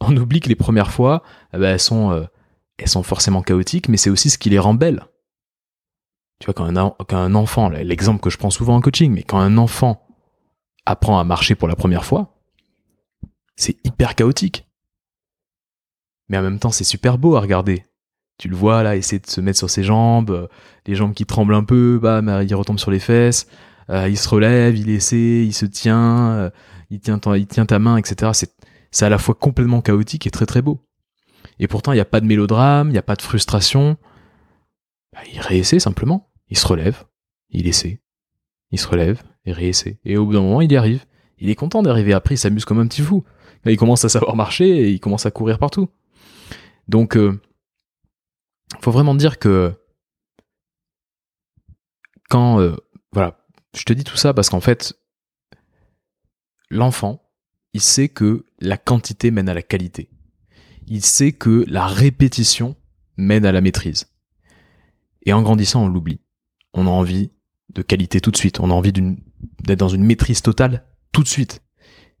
On 0.00 0.16
oublie 0.16 0.40
que 0.40 0.48
les 0.48 0.56
premières 0.56 0.90
fois, 0.90 1.22
eh 1.52 1.58
ben, 1.58 1.76
euh, 1.92 2.26
elles 2.78 2.88
sont 2.88 3.02
forcément 3.02 3.42
chaotiques, 3.42 3.88
mais 3.88 3.96
c'est 3.96 4.10
aussi 4.10 4.30
ce 4.30 4.38
qui 4.38 4.50
les 4.50 4.58
rend 4.58 4.74
belles. 4.74 5.04
Tu 6.40 6.46
vois, 6.46 6.54
quand 6.54 7.16
un, 7.16 7.34
enfant, 7.34 7.68
l'exemple 7.68 8.20
que 8.20 8.30
je 8.30 8.38
prends 8.38 8.50
souvent 8.50 8.76
en 8.76 8.80
coaching, 8.80 9.12
mais 9.12 9.22
quand 9.22 9.38
un 9.38 9.56
enfant 9.56 10.06
apprend 10.84 11.18
à 11.18 11.24
marcher 11.24 11.54
pour 11.54 11.68
la 11.68 11.76
première 11.76 12.04
fois, 12.04 12.34
c'est 13.56 13.76
hyper 13.84 14.14
chaotique. 14.14 14.66
Mais 16.28 16.38
en 16.38 16.42
même 16.42 16.58
temps, 16.58 16.70
c'est 16.70 16.84
super 16.84 17.18
beau 17.18 17.36
à 17.36 17.40
regarder. 17.40 17.84
Tu 18.38 18.48
le 18.48 18.56
vois 18.56 18.82
là, 18.82 18.96
essayer 18.96 19.20
de 19.20 19.30
se 19.30 19.40
mettre 19.40 19.58
sur 19.58 19.70
ses 19.70 19.84
jambes, 19.84 20.30
euh, 20.30 20.48
les 20.86 20.96
jambes 20.96 21.14
qui 21.14 21.24
tremblent 21.24 21.54
un 21.54 21.62
peu, 21.62 22.00
bah, 22.02 22.20
il 22.42 22.54
retombe 22.54 22.80
sur 22.80 22.90
les 22.90 22.98
fesses, 22.98 23.46
euh, 23.90 24.08
il 24.08 24.18
se 24.18 24.28
relève, 24.28 24.76
il 24.76 24.90
essaie, 24.90 25.44
il 25.46 25.52
se 25.52 25.66
tient, 25.66 26.32
euh, 26.32 26.50
il, 26.90 26.98
tient 27.00 27.20
il 27.36 27.46
tient 27.46 27.66
ta 27.66 27.78
main, 27.78 27.96
etc. 27.96 28.32
C'est 28.90 29.06
à 29.06 29.08
la 29.08 29.18
fois 29.18 29.34
complètement 29.34 29.82
chaotique 29.82 30.26
et 30.26 30.30
très 30.30 30.46
très 30.46 30.62
beau. 30.62 30.80
Et 31.60 31.68
pourtant, 31.68 31.92
il 31.92 31.96
n'y 31.96 32.00
a 32.00 32.06
pas 32.06 32.20
de 32.20 32.26
mélodrame, 32.26 32.88
il 32.88 32.92
n'y 32.92 32.98
a 32.98 33.02
pas 33.02 33.14
de 33.14 33.22
frustration. 33.22 33.96
Bah, 35.14 35.20
il 35.32 35.40
réessaie 35.40 35.78
simplement. 35.78 36.30
Il 36.48 36.58
se 36.58 36.66
relève, 36.66 37.04
il 37.48 37.66
essaie, 37.66 38.02
il 38.70 38.78
se 38.78 38.86
relève 38.86 39.22
et 39.46 39.52
réessaie. 39.52 39.98
Et 40.04 40.16
au 40.16 40.26
bout 40.26 40.34
d'un 40.34 40.42
moment, 40.42 40.60
il 40.60 40.70
y 40.70 40.76
arrive. 40.76 41.06
Il 41.38 41.48
est 41.48 41.54
content 41.54 41.82
d'arriver. 41.82 42.12
Après, 42.12 42.34
il 42.34 42.38
s'amuse 42.38 42.64
comme 42.64 42.80
un 42.80 42.86
petit 42.86 43.02
fou. 43.02 43.24
Il 43.64 43.78
commence 43.78 44.04
à 44.04 44.08
savoir 44.08 44.36
marcher 44.36 44.68
et 44.68 44.90
il 44.90 45.00
commence 45.00 45.24
à 45.24 45.30
courir 45.30 45.58
partout. 45.58 45.88
Donc, 46.86 47.16
euh, 47.16 47.40
faut 48.80 48.90
vraiment 48.90 49.14
dire 49.14 49.38
que 49.38 49.72
quand, 52.28 52.60
euh, 52.60 52.76
voilà, 53.12 53.38
je 53.74 53.84
te 53.84 53.92
dis 53.92 54.04
tout 54.04 54.16
ça 54.16 54.34
parce 54.34 54.50
qu'en 54.50 54.60
fait, 54.60 54.94
l'enfant, 56.70 57.22
il 57.72 57.80
sait 57.80 58.08
que 58.08 58.44
la 58.60 58.76
quantité 58.76 59.30
mène 59.30 59.48
à 59.48 59.54
la 59.54 59.62
qualité. 59.62 60.10
Il 60.86 61.02
sait 61.02 61.32
que 61.32 61.64
la 61.68 61.86
répétition 61.86 62.76
mène 63.16 63.46
à 63.46 63.52
la 63.52 63.62
maîtrise. 63.62 64.13
Et 65.26 65.32
en 65.32 65.42
grandissant, 65.42 65.84
on 65.84 65.88
l'oublie. 65.88 66.20
On 66.72 66.86
a 66.86 66.90
envie 66.90 67.30
de 67.72 67.82
qualité 67.82 68.20
tout 68.20 68.30
de 68.30 68.36
suite. 68.36 68.60
On 68.60 68.70
a 68.70 68.74
envie 68.74 68.92
d'être 68.92 69.78
dans 69.78 69.88
une 69.88 70.04
maîtrise 70.04 70.42
totale 70.42 70.84
tout 71.12 71.22
de 71.22 71.28
suite. 71.28 71.62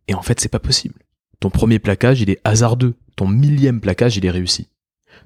Et 0.08 0.14
en 0.14 0.22
fait, 0.22 0.40
c'est 0.40 0.48
pas 0.48 0.58
possible. 0.58 1.00
Ton 1.40 1.50
premier 1.50 1.78
plaquage, 1.78 2.20
il 2.20 2.30
est 2.30 2.40
hasardeux. 2.44 2.94
Ton 3.16 3.28
millième 3.28 3.80
plaquage, 3.80 4.16
il 4.16 4.26
est 4.26 4.30
réussi. 4.30 4.68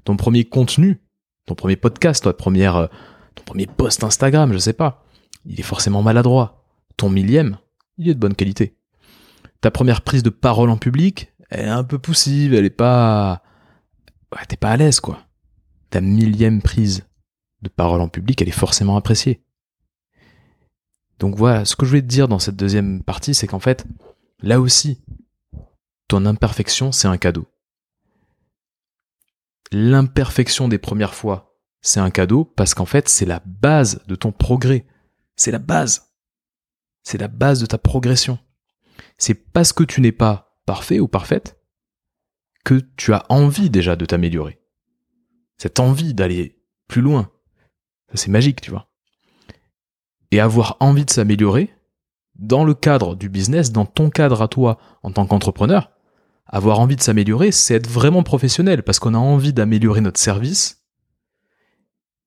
Ton 0.04 0.16
premier 0.16 0.44
contenu, 0.44 1.00
ton 1.46 1.54
premier 1.54 1.76
podcast, 1.76 2.22
toi, 2.22 2.36
première, 2.36 2.76
euh, 2.76 2.86
ton 3.34 3.44
premier 3.44 3.66
post 3.66 4.04
Instagram, 4.04 4.52
je 4.52 4.58
sais 4.58 4.72
pas, 4.72 5.04
il 5.46 5.58
est 5.58 5.64
forcément 5.64 6.02
maladroit. 6.02 6.64
Ton 6.96 7.08
millième, 7.08 7.58
il 7.96 8.08
est 8.08 8.14
de 8.14 8.18
bonne 8.18 8.34
qualité. 8.34 8.76
Ta 9.60 9.70
première 9.70 10.02
prise 10.02 10.22
de 10.22 10.30
parole 10.30 10.70
en 10.70 10.76
public, 10.76 11.32
elle 11.50 11.66
est 11.66 11.70
un 11.70 11.84
peu 11.84 11.98
poussive, 11.98 12.54
elle 12.54 12.64
est 12.64 12.70
pas, 12.70 13.42
ouais, 14.32 14.44
t'es 14.46 14.56
pas 14.56 14.70
à 14.70 14.76
l'aise, 14.76 15.00
quoi. 15.00 15.20
Ta 15.90 16.00
millième 16.00 16.60
prise 16.60 17.07
de 17.62 17.68
parole 17.68 18.00
en 18.00 18.08
public, 18.08 18.40
elle 18.40 18.48
est 18.48 18.52
forcément 18.52 18.96
appréciée. 18.96 19.42
Donc 21.18 21.34
voilà, 21.36 21.64
ce 21.64 21.74
que 21.76 21.84
je 21.84 21.90
voulais 21.90 22.02
te 22.02 22.06
dire 22.06 22.28
dans 22.28 22.38
cette 22.38 22.56
deuxième 22.56 23.02
partie, 23.02 23.34
c'est 23.34 23.46
qu'en 23.46 23.58
fait, 23.58 23.84
là 24.40 24.60
aussi, 24.60 25.02
ton 26.06 26.24
imperfection, 26.26 26.92
c'est 26.92 27.08
un 27.08 27.18
cadeau. 27.18 27.46
L'imperfection 29.72 30.68
des 30.68 30.78
premières 30.78 31.14
fois, 31.14 31.58
c'est 31.80 32.00
un 32.00 32.10
cadeau 32.10 32.44
parce 32.44 32.74
qu'en 32.74 32.86
fait, 32.86 33.08
c'est 33.08 33.26
la 33.26 33.42
base 33.44 34.02
de 34.06 34.14
ton 34.14 34.32
progrès. 34.32 34.86
C'est 35.36 35.50
la 35.50 35.58
base. 35.58 36.12
C'est 37.02 37.18
la 37.18 37.28
base 37.28 37.60
de 37.60 37.66
ta 37.66 37.78
progression. 37.78 38.38
C'est 39.18 39.34
parce 39.34 39.72
que 39.72 39.84
tu 39.84 40.00
n'es 40.00 40.12
pas 40.12 40.60
parfait 40.66 41.00
ou 41.00 41.08
parfaite 41.08 41.58
que 42.64 42.80
tu 42.96 43.12
as 43.12 43.24
envie 43.28 43.70
déjà 43.70 43.96
de 43.96 44.04
t'améliorer. 44.04 44.60
Cette 45.56 45.80
envie 45.80 46.14
d'aller 46.14 46.60
plus 46.86 47.00
loin. 47.00 47.30
C'est 48.14 48.30
magique, 48.30 48.60
tu 48.60 48.70
vois. 48.70 48.88
Et 50.30 50.40
avoir 50.40 50.76
envie 50.80 51.04
de 51.04 51.10
s'améliorer, 51.10 51.70
dans 52.38 52.64
le 52.64 52.74
cadre 52.74 53.16
du 53.16 53.28
business, 53.28 53.72
dans 53.72 53.84
ton 53.84 54.10
cadre 54.10 54.42
à 54.42 54.48
toi 54.48 54.78
en 55.02 55.10
tant 55.10 55.26
qu'entrepreneur, 55.26 55.90
avoir 56.46 56.80
envie 56.80 56.96
de 56.96 57.02
s'améliorer, 57.02 57.52
c'est 57.52 57.74
être 57.74 57.88
vraiment 57.88 58.22
professionnel 58.22 58.82
parce 58.82 58.98
qu'on 58.98 59.14
a 59.14 59.18
envie 59.18 59.52
d'améliorer 59.52 60.00
notre 60.00 60.20
service. 60.20 60.84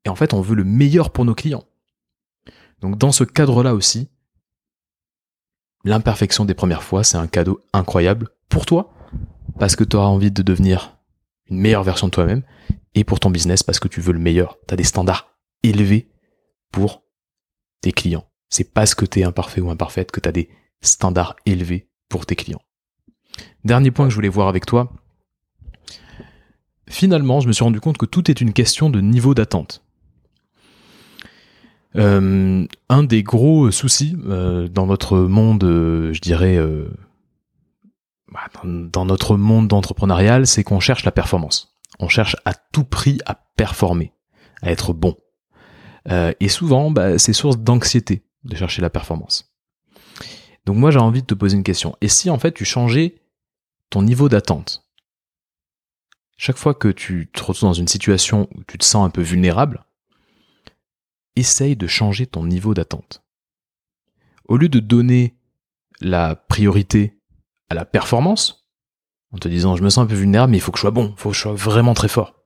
Et 0.06 0.10
en 0.10 0.16
fait, 0.16 0.34
on 0.34 0.42
veut 0.42 0.56
le 0.56 0.64
meilleur 0.64 1.12
pour 1.12 1.26
nos 1.26 1.34
clients. 1.34 1.64
Donc 2.82 2.98
dans 2.98 3.12
ce 3.12 3.24
cadre-là 3.24 3.74
aussi, 3.74 4.10
l'imperfection 5.86 6.46
des 6.46 6.54
premières 6.54 6.84
fois, 6.84 7.04
c'est 7.04 7.18
un 7.18 7.28
cadeau 7.28 7.62
incroyable 7.74 8.30
pour 8.50 8.66
toi 8.66 8.94
parce 9.60 9.76
que 9.76 9.84
tu 9.84 9.96
auras 9.96 10.08
envie 10.08 10.32
de 10.32 10.42
devenir 10.42 10.98
une 11.50 11.60
meilleure 11.60 11.84
version 11.84 12.08
de 12.08 12.12
toi-même 12.12 12.44
et 12.96 13.04
pour 13.04 13.20
ton 13.20 13.30
business 13.30 13.64
parce 13.64 13.80
que 13.80 13.88
tu 13.88 14.02
veux 14.02 14.14
le 14.14 14.20
meilleur. 14.20 14.58
Tu 14.68 14.74
as 14.74 14.78
des 14.78 14.84
standards 14.84 15.31
élevés 15.64 16.10
pour 16.72 17.04
tes 17.82 17.92
clients. 17.92 18.28
C'est 18.50 18.74
parce 18.74 18.96
que 18.96 19.06
tu 19.06 19.20
es 19.20 19.24
imparfait 19.24 19.62
ou 19.62 19.70
imparfaite 19.70 20.12
que 20.12 20.20
tu 20.20 20.30
as 20.30 20.32
des 20.32 20.50
standards 20.82 21.36
élevés 21.46 21.90
pour 22.10 22.26
tes 22.26 22.36
clients. 22.36 22.62
Dernier 23.64 23.92
point 23.92 24.06
que 24.06 24.12
je 24.12 24.16
voulais 24.16 24.30
voir 24.30 24.48
avec 24.48 24.66
toi. 24.66 24.92
Finalement, 26.90 27.40
je 27.40 27.48
me 27.48 27.54
suis 27.54 27.64
rendu 27.64 27.80
compte 27.80 27.98
que 27.98 28.06
tout 28.06 28.30
est 28.30 28.42
une 28.42 28.54
question 28.54 28.90
de 28.90 29.00
niveau 29.00 29.34
d'attente. 29.34 29.84
Euh, 31.96 32.66
un 32.90 33.04
des 33.04 33.24
gros 33.24 33.70
soucis 33.72 34.18
euh, 34.26 34.68
dans 34.68 34.86
notre 34.86 35.18
monde, 35.18 35.64
euh, 35.64 36.14
je 36.14 36.22
dirais, 36.22 36.58
bah, 38.32 38.42
dans, 38.64 39.06
notre 39.06 39.38
monde 39.38 39.68
d'entrepreneurial, 39.68 40.48
c'est 40.48 40.64
qu'on 40.64 40.80
cherche 40.80 41.06
la 41.06 41.12
performance. 41.12 41.76
On 42.00 42.08
cherche 42.08 42.36
à 42.46 42.54
tout 42.54 42.84
prix 42.84 43.20
à 43.26 43.36
performer, 43.56 44.14
à 44.62 44.72
être 44.72 44.94
bon. 44.94 45.16
Et 46.10 46.48
souvent, 46.50 46.92
bah, 46.92 47.18
c'est 47.18 47.34
source 47.34 47.58
d'anxiété 47.58 48.26
de 48.44 48.56
chercher 48.56 48.82
la 48.82 48.90
performance. 48.90 49.54
Donc 50.66 50.78
moi, 50.78 50.92
j'ai 50.92 51.00
envie 51.00 51.22
de 51.22 51.28
te 51.28 51.34
poser 51.34 51.58
une 51.58 51.64
question. 51.64 51.96
Et 52.02 52.08
si 52.08 52.30
en 52.30 52.40
fait 52.40 52.54
tu 52.54 52.66
changeais 52.66 53.22
ton 53.90 54.02
niveau 54.04 54.30
d'attente? 54.30 54.86
Chaque 56.38 56.58
fois 56.58 56.74
que 56.74 56.88
tu 56.88 57.30
te 57.32 57.44
retrouves 57.44 57.70
dans 57.70 57.74
une 57.74 57.88
situation 57.88 58.48
où 58.56 58.64
tu 58.64 58.78
te 58.78 58.84
sens 58.84 59.06
un 59.06 59.10
peu 59.10 59.22
vulnérable, 59.22 59.86
essaye 61.36 61.76
de 61.76 61.88
changer 61.88 62.26
ton 62.26 62.44
niveau 62.44 62.74
d'attente. 62.74 63.24
Au 64.46 64.58
lieu 64.58 64.70
de 64.70 64.80
donner 64.80 65.38
la 66.00 66.36
priorité 66.36 67.20
à 67.70 67.76
la 67.76 67.86
performance, 67.86 68.68
en 69.32 69.38
te 69.38 69.48
disant 69.48 69.76
je 69.76 69.84
me 69.84 69.90
sens 69.90 70.04
un 70.04 70.08
peu 70.08 70.16
vulnérable 70.16 70.52
mais 70.52 70.58
il 70.58 70.62
faut 70.62 70.72
que 70.72 70.78
je 70.78 70.82
sois 70.82 70.92
bon, 70.92 71.14
il 71.16 71.22
faut 71.22 71.30
que 71.30 71.36
je 71.36 71.42
sois 71.42 71.54
vraiment 71.54 71.94
très 71.94 72.08
fort. 72.08 72.41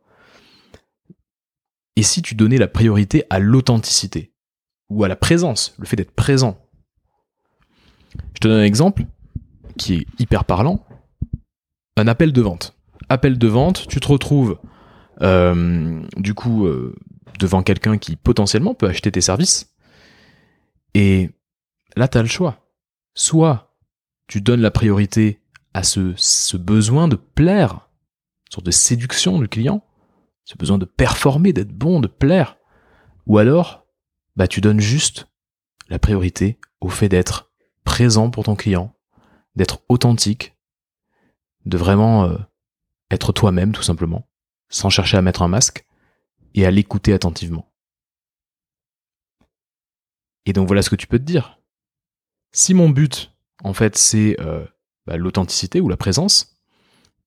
Et 1.95 2.03
si 2.03 2.21
tu 2.21 2.36
donnais 2.36 2.58
la 2.58 2.67
priorité 2.67 3.23
à 3.29 3.39
l'authenticité 3.39 4.34
ou 4.89 5.03
à 5.03 5.08
la 5.08 5.15
présence, 5.15 5.73
le 5.77 5.86
fait 5.86 5.95
d'être 5.95 6.12
présent 6.12 6.58
Je 8.34 8.39
te 8.39 8.47
donne 8.47 8.60
un 8.60 8.65
exemple 8.65 9.05
qui 9.77 9.95
est 9.95 10.08
hyper 10.19 10.45
parlant 10.45 10.86
un 11.97 12.08
appel 12.08 12.34
de 12.34 12.41
vente. 12.41 12.75
Appel 13.10 13.38
de 13.38 13.47
vente, 13.47 13.88
tu 13.88 13.99
te 13.99 14.08
retrouves 14.08 14.60
euh, 15.21 16.01
du 16.17 16.34
coup 16.34 16.65
euh, 16.65 16.95
devant 17.39 17.63
quelqu'un 17.63 17.97
qui 17.97 18.15
potentiellement 18.15 18.73
peut 18.73 18.88
acheter 18.88 19.12
tes 19.12 19.21
services. 19.21 19.73
Et 20.93 21.29
là, 21.95 22.08
tu 22.08 22.17
as 22.17 22.21
le 22.21 22.27
choix. 22.27 22.60
Soit 23.13 23.77
tu 24.27 24.41
donnes 24.41 24.62
la 24.62 24.71
priorité 24.71 25.41
à 25.73 25.84
ce, 25.84 26.13
ce 26.15 26.58
besoin 26.58 27.08
de 27.08 27.15
plaire, 27.15 27.89
sorte 28.49 28.65
de 28.65 28.71
séduction 28.71 29.39
du 29.39 29.47
client, 29.47 29.84
ce 30.45 30.55
besoin 30.58 30.77
de 30.77 30.86
performer, 30.86 31.53
d'être 31.53 31.73
bon, 31.73 31.99
de 31.99 32.08
plaire. 32.08 32.58
Ou 33.25 33.39
alors, 33.39 33.86
bah, 34.36 34.47
tu 34.47 34.62
donnes 34.62 34.79
juste 34.79 35.27
la 35.89 35.99
priorité 35.99 36.60
au 36.81 36.89
fait 36.89 37.10
d'être 37.10 37.51
présent 37.84 38.29
pour 38.29 38.45
ton 38.45 38.55
client, 38.55 38.95
d'être 39.55 39.81
authentique, 39.89 40.55
de 41.65 41.77
vraiment 41.77 42.25
euh, 42.25 42.38
être 43.12 43.34
toi-même 43.34 43.71
tout 43.71 43.84
simplement, 43.84 44.29
sans 44.69 44.89
chercher 44.89 45.17
à 45.17 45.21
mettre 45.21 45.41
un 45.41 45.47
masque, 45.47 45.86
et 46.53 46.65
à 46.65 46.71
l'écouter 46.71 47.12
attentivement. 47.13 47.73
Et 50.45 50.53
donc 50.53 50.67
voilà 50.67 50.81
ce 50.81 50.89
que 50.89 50.95
tu 50.95 51.08
peux 51.08 51.19
te 51.19 51.23
dire. 51.23 51.60
Si 52.53 52.73
mon 52.73 52.89
but, 52.89 53.34
en 53.63 53.73
fait, 53.73 53.97
c'est 53.97 54.39
euh, 54.39 54.65
bah, 55.05 55.17
l'authenticité 55.17 55.81
ou 55.81 55.89
la 55.89 55.97
présence, 55.97 56.58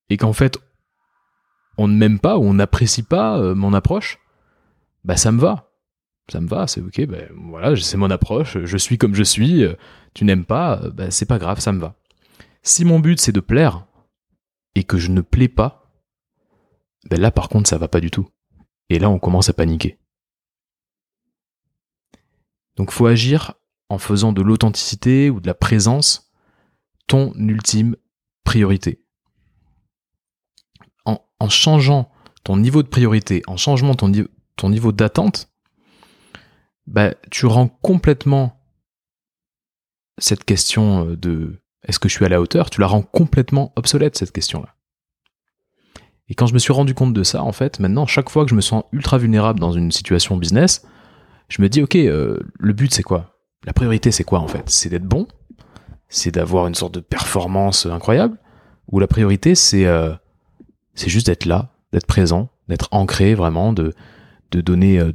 et 0.08 0.16
qu'en 0.16 0.32
fait, 0.32 0.58
on 1.78 1.88
ne 1.88 1.96
m'aime 1.96 2.18
pas 2.18 2.36
ou 2.36 2.42
on 2.42 2.54
n'apprécie 2.54 3.02
pas 3.02 3.38
euh, 3.38 3.54
mon 3.54 3.72
approche, 3.72 4.18
bah 5.04 5.16
ça 5.16 5.32
me 5.32 5.40
va. 5.40 5.72
Ça 6.30 6.42
me 6.42 6.48
va, 6.48 6.66
c'est 6.66 6.82
ok, 6.82 7.06
ben 7.06 7.30
voilà, 7.48 7.74
c'est 7.76 7.96
mon 7.96 8.10
approche, 8.10 8.58
je 8.62 8.76
suis 8.76 8.98
comme 8.98 9.14
je 9.14 9.22
suis, 9.22 9.64
euh, 9.64 9.74
tu 10.12 10.26
n'aimes 10.26 10.44
pas, 10.44 10.76
bah 10.90 11.10
c'est 11.10 11.24
pas 11.24 11.38
grave, 11.38 11.60
ça 11.60 11.72
me 11.72 11.80
va. 11.80 11.94
Si 12.62 12.84
mon 12.84 13.00
but 13.00 13.18
c'est 13.18 13.32
de 13.32 13.40
plaire, 13.40 13.86
et 14.74 14.84
que 14.84 14.98
je 14.98 15.10
ne 15.10 15.22
plais 15.22 15.48
pas, 15.48 15.90
ben 17.08 17.18
là 17.18 17.30
par 17.30 17.48
contre 17.48 17.70
ça 17.70 17.78
va 17.78 17.88
pas 17.88 18.00
du 18.00 18.10
tout. 18.10 18.28
Et 18.90 18.98
là 18.98 19.08
on 19.08 19.18
commence 19.18 19.48
à 19.48 19.54
paniquer. 19.54 19.98
Donc 22.76 22.90
faut 22.90 23.06
agir 23.06 23.54
en 23.88 23.98
faisant 23.98 24.32
de 24.32 24.42
l'authenticité 24.42 25.30
ou 25.30 25.40
de 25.40 25.46
la 25.46 25.54
présence 25.54 26.30
ton 27.06 27.32
ultime 27.34 27.96
priorité. 28.44 29.02
En, 31.40 31.48
changeant 31.48 32.10
ton 32.44 32.56
niveau 32.56 32.82
de 32.82 32.88
priorité, 32.88 33.42
en 33.46 33.56
changeant 33.56 33.94
ton, 33.94 34.68
niveau 34.68 34.92
d'attente, 34.92 35.50
bah, 36.86 37.14
tu 37.30 37.46
rends 37.46 37.68
complètement 37.68 38.60
cette 40.18 40.44
question 40.44 41.10
euh, 41.10 41.16
de 41.16 41.60
est-ce 41.84 41.98
que 41.98 42.08
je 42.08 42.14
suis 42.14 42.24
à 42.24 42.28
la 42.28 42.40
hauteur, 42.40 42.70
tu 42.70 42.80
la 42.80 42.86
rends 42.86 43.02
complètement 43.02 43.72
obsolète 43.76 44.16
cette 44.16 44.32
question-là. 44.32 44.74
Et 46.28 46.34
quand 46.34 46.46
je 46.46 46.54
me 46.54 46.58
suis 46.58 46.72
rendu 46.72 46.94
compte 46.94 47.14
de 47.14 47.22
ça, 47.22 47.42
en 47.42 47.52
fait, 47.52 47.80
maintenant, 47.80 48.06
chaque 48.06 48.28
fois 48.28 48.44
que 48.44 48.50
je 48.50 48.54
me 48.54 48.60
sens 48.60 48.84
ultra 48.92 49.16
vulnérable 49.16 49.60
dans 49.60 49.72
une 49.72 49.90
situation 49.90 50.36
business, 50.36 50.84
je 51.48 51.62
me 51.62 51.68
dis, 51.68 51.82
ok, 51.82 51.96
euh, 51.96 52.38
le 52.58 52.72
but 52.72 52.92
c'est 52.92 53.02
quoi? 53.02 53.38
La 53.64 53.72
priorité 53.72 54.10
c'est 54.12 54.24
quoi 54.24 54.40
en 54.40 54.48
fait? 54.48 54.68
C'est 54.68 54.88
d'être 54.88 55.06
bon? 55.06 55.26
C'est 56.08 56.32
d'avoir 56.32 56.66
une 56.66 56.74
sorte 56.74 56.94
de 56.94 57.00
performance 57.00 57.86
incroyable? 57.86 58.38
Ou 58.90 59.00
la 59.00 59.06
priorité 59.06 59.54
c'est 59.54 59.86
euh, 59.86 60.14
c'est 60.98 61.08
juste 61.08 61.26
d'être 61.26 61.44
là, 61.44 61.70
d'être 61.92 62.06
présent, 62.06 62.50
d'être 62.68 62.88
ancré 62.90 63.34
vraiment, 63.34 63.72
de, 63.72 63.94
donner 64.50 64.98
euh, 64.98 65.12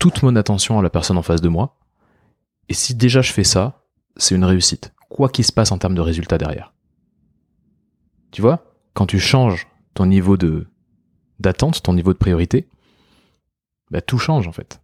toute 0.00 0.22
mon 0.22 0.34
attention 0.34 0.78
à 0.78 0.82
la 0.82 0.90
personne 0.90 1.16
en 1.16 1.22
face 1.22 1.40
de 1.40 1.48
moi. 1.48 1.78
Et 2.68 2.74
si 2.74 2.94
déjà 2.94 3.22
je 3.22 3.32
fais 3.32 3.44
ça, 3.44 3.86
c'est 4.16 4.34
une 4.34 4.44
réussite, 4.44 4.92
quoi 5.08 5.28
qu'il 5.28 5.44
se 5.44 5.52
passe 5.52 5.70
en 5.70 5.78
termes 5.78 5.94
de 5.94 6.00
résultats 6.00 6.38
derrière. 6.38 6.72
Tu 8.32 8.42
vois 8.42 8.74
Quand 8.94 9.06
tu 9.06 9.20
changes 9.20 9.68
ton 9.94 10.06
niveau 10.06 10.36
de 10.36 10.66
d'attente, 11.38 11.82
ton 11.82 11.94
niveau 11.94 12.12
de 12.12 12.18
priorité, 12.18 12.68
bah, 13.90 14.00
tout 14.00 14.18
change 14.18 14.48
en 14.48 14.52
fait. 14.52 14.80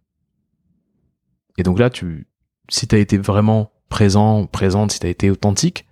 Et 1.57 1.63
donc 1.63 1.77
là, 1.77 1.89
tu, 1.89 2.27
si 2.69 2.87
t'as 2.87 2.97
été 2.97 3.17
vraiment 3.17 3.71
présent, 3.89 4.45
présente, 4.45 4.93
si 4.93 4.99
t'as 4.99 5.09
été 5.09 5.29
authentique, 5.29 5.85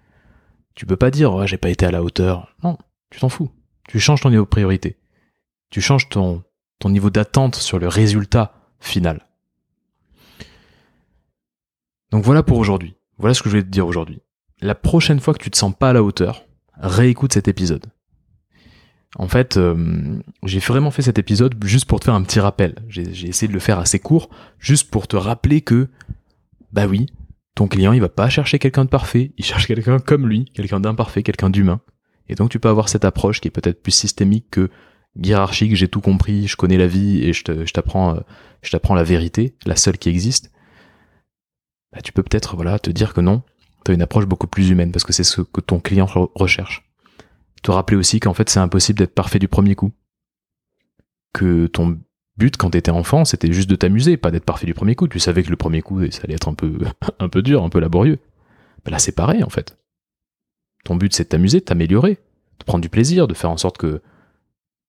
tu 0.75 0.85
peux 0.85 0.95
pas 0.95 1.11
dire, 1.11 1.45
j'ai 1.45 1.57
pas 1.57 1.69
été 1.69 1.85
à 1.85 1.91
la 1.91 2.03
hauteur. 2.03 2.55
Non, 2.63 2.77
tu 3.09 3.19
t'en 3.19 3.29
fous. 3.29 3.51
Tu 3.89 3.99
changes 3.99 4.21
ton 4.21 4.29
niveau 4.29 4.43
de 4.43 4.49
priorité. 4.49 4.97
Tu 5.71 5.81
changes 5.81 6.09
ton, 6.09 6.43
ton 6.77 6.91
niveau 6.91 7.09
d'attente 7.09 7.55
sur 7.55 7.79
le 7.79 7.87
résultat 7.87 8.53
final. 8.79 9.27
Donc 12.11 12.23
voilà 12.23 12.43
pour 12.43 12.59
aujourd'hui. 12.59 12.93
Voilà 13.17 13.33
ce 13.33 13.41
que 13.41 13.49
je 13.49 13.55
voulais 13.55 13.63
te 13.63 13.69
dire 13.69 13.87
aujourd'hui. 13.87 14.21
La 14.61 14.75
prochaine 14.75 15.19
fois 15.19 15.33
que 15.33 15.41
tu 15.41 15.49
te 15.49 15.57
sens 15.57 15.73
pas 15.75 15.89
à 15.89 15.93
la 15.93 16.03
hauteur, 16.03 16.45
réécoute 16.77 17.33
cet 17.33 17.47
épisode. 17.47 17.87
En 19.15 19.27
fait, 19.27 19.57
euh, 19.57 20.21
j'ai 20.43 20.59
vraiment 20.59 20.91
fait 20.91 21.01
cet 21.01 21.17
épisode 21.17 21.55
juste 21.65 21.85
pour 21.85 21.99
te 21.99 22.05
faire 22.05 22.13
un 22.13 22.21
petit 22.21 22.39
rappel. 22.39 22.75
J'ai 22.89 23.27
essayé 23.27 23.47
de 23.47 23.53
le 23.53 23.59
faire 23.59 23.79
assez 23.79 23.97
court, 23.97 24.29
juste 24.59 24.91
pour 24.91 25.07
te 25.07 25.15
rappeler 25.15 25.61
que, 25.61 25.87
bah 26.71 26.85
oui, 26.85 27.07
ton 27.55 27.67
client, 27.67 27.93
il 27.93 28.01
va 28.01 28.09
pas 28.09 28.29
chercher 28.29 28.59
quelqu'un 28.59 28.85
de 28.85 28.89
parfait, 28.89 29.31
il 29.39 29.43
cherche 29.43 29.65
quelqu'un 29.65 29.97
comme 29.97 30.27
lui, 30.27 30.45
quelqu'un 30.53 30.79
d'imparfait, 30.79 31.23
quelqu'un 31.23 31.49
d'humain. 31.49 31.81
Et 32.29 32.35
donc 32.35 32.49
tu 32.49 32.59
peux 32.59 32.69
avoir 32.69 32.89
cette 32.89 33.05
approche 33.05 33.41
qui 33.41 33.47
est 33.47 33.51
peut-être 33.51 33.81
plus 33.81 33.91
systémique 33.91 34.45
que 34.51 34.69
hiérarchique, 35.21 35.75
j'ai 35.75 35.87
tout 35.87 36.01
compris, 36.01 36.47
je 36.47 36.55
connais 36.55 36.77
la 36.77 36.87
vie 36.87 37.23
et 37.23 37.33
je 37.33 37.71
t'apprends 37.71 38.15
euh, 38.15 38.19
t'apprends 38.71 38.95
la 38.95 39.03
vérité, 39.03 39.55
la 39.65 39.75
seule 39.75 39.97
qui 39.97 40.09
existe. 40.09 40.51
Bah, 41.91 42.01
tu 42.01 42.13
peux 42.13 42.23
peut-être 42.23 42.55
te 42.79 42.91
dire 42.91 43.13
que 43.13 43.21
non, 43.21 43.41
tu 43.83 43.91
as 43.91 43.93
une 43.95 44.01
approche 44.01 44.25
beaucoup 44.25 44.47
plus 44.47 44.69
humaine 44.69 44.91
parce 44.91 45.03
que 45.03 45.13
c'est 45.13 45.23
ce 45.23 45.41
que 45.41 45.61
ton 45.61 45.79
client 45.79 46.05
recherche 46.35 46.89
te 47.61 47.71
rappeler 47.71 47.97
aussi 47.97 48.19
qu'en 48.19 48.33
fait 48.33 48.49
c'est 48.49 48.59
impossible 48.59 48.99
d'être 48.99 49.13
parfait 49.13 49.39
du 49.39 49.47
premier 49.47 49.75
coup. 49.75 49.91
Que 51.33 51.67
ton 51.67 51.99
but 52.37 52.57
quand 52.57 52.71
t'étais 52.71 52.91
enfant 52.91 53.25
c'était 53.25 53.51
juste 53.51 53.69
de 53.69 53.75
t'amuser, 53.75 54.17
pas 54.17 54.31
d'être 54.31 54.45
parfait 54.45 54.65
du 54.65 54.73
premier 54.73 54.95
coup. 54.95 55.07
Tu 55.07 55.19
savais 55.19 55.43
que 55.43 55.49
le 55.49 55.55
premier 55.55 55.81
coup 55.81 55.99
ça 56.11 56.21
allait 56.23 56.35
être 56.35 56.47
un 56.47 56.53
peu, 56.53 56.79
un 57.19 57.29
peu 57.29 57.41
dur, 57.41 57.63
un 57.63 57.69
peu 57.69 57.79
laborieux. 57.79 58.19
Mais 58.85 58.91
là 58.91 58.99
c'est 58.99 59.11
pareil 59.11 59.43
en 59.43 59.49
fait. 59.49 59.77
Ton 60.89 60.95
but 60.95 61.13
c'est 61.13 61.25
de 61.25 61.29
t'amuser, 61.29 61.59
de 61.59 61.65
t'améliorer, 61.65 62.15
de 62.57 62.65
prendre 62.65 62.81
du 62.81 62.89
plaisir, 62.89 63.27
de 63.27 63.35
faire 63.35 63.51
en 63.51 63.57
sorte 63.57 63.77
que, 63.77 64.01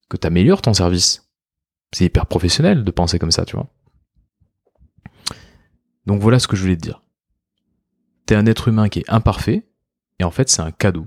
que 0.09 0.17
t'améliores 0.17 0.63
ton 0.63 0.73
service. 0.73 1.29
C'est 1.93 2.07
hyper 2.07 2.25
professionnel 2.25 2.85
de 2.85 2.91
penser 2.91 3.19
comme 3.19 3.31
ça, 3.31 3.45
tu 3.45 3.55
vois. 3.55 3.69
Donc 6.07 6.23
voilà 6.23 6.39
ce 6.39 6.49
que 6.49 6.57
je 6.57 6.63
voulais 6.63 6.77
te 6.79 6.81
dire. 6.81 7.03
T'es 8.25 8.35
un 8.35 8.47
être 8.47 8.69
humain 8.69 8.89
qui 8.89 9.01
est 9.01 9.11
imparfait, 9.11 9.69
et 10.21 10.25
en 10.25 10.31
fait 10.31 10.49
c'est 10.49 10.63
un 10.63 10.73
cadeau 10.73 11.07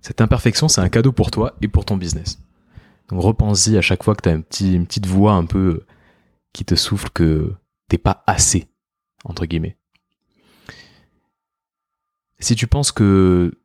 cette 0.00 0.20
imperfection, 0.20 0.68
c'est 0.68 0.80
un 0.80 0.88
cadeau 0.88 1.10
pour 1.10 1.32
toi 1.32 1.56
et 1.60 1.66
pour 1.66 1.84
ton 1.84 1.96
business. 1.96 2.38
Donc 3.08 3.20
repense-y 3.20 3.76
à 3.76 3.80
chaque 3.80 4.04
fois 4.04 4.14
que 4.14 4.22
tu 4.22 4.28
as 4.28 4.32
un 4.32 4.42
petit, 4.42 4.74
une 4.74 4.86
petite 4.86 5.06
voix 5.06 5.32
un 5.32 5.44
peu 5.44 5.58
euh, 5.58 5.86
qui 6.52 6.64
te 6.64 6.76
souffle 6.76 7.10
que 7.10 7.52
t'es 7.88 7.98
pas 7.98 8.22
assez, 8.28 8.68
entre 9.24 9.44
guillemets. 9.44 9.76
Si 12.38 12.54
tu 12.54 12.68
penses 12.68 12.92
que 12.92 13.59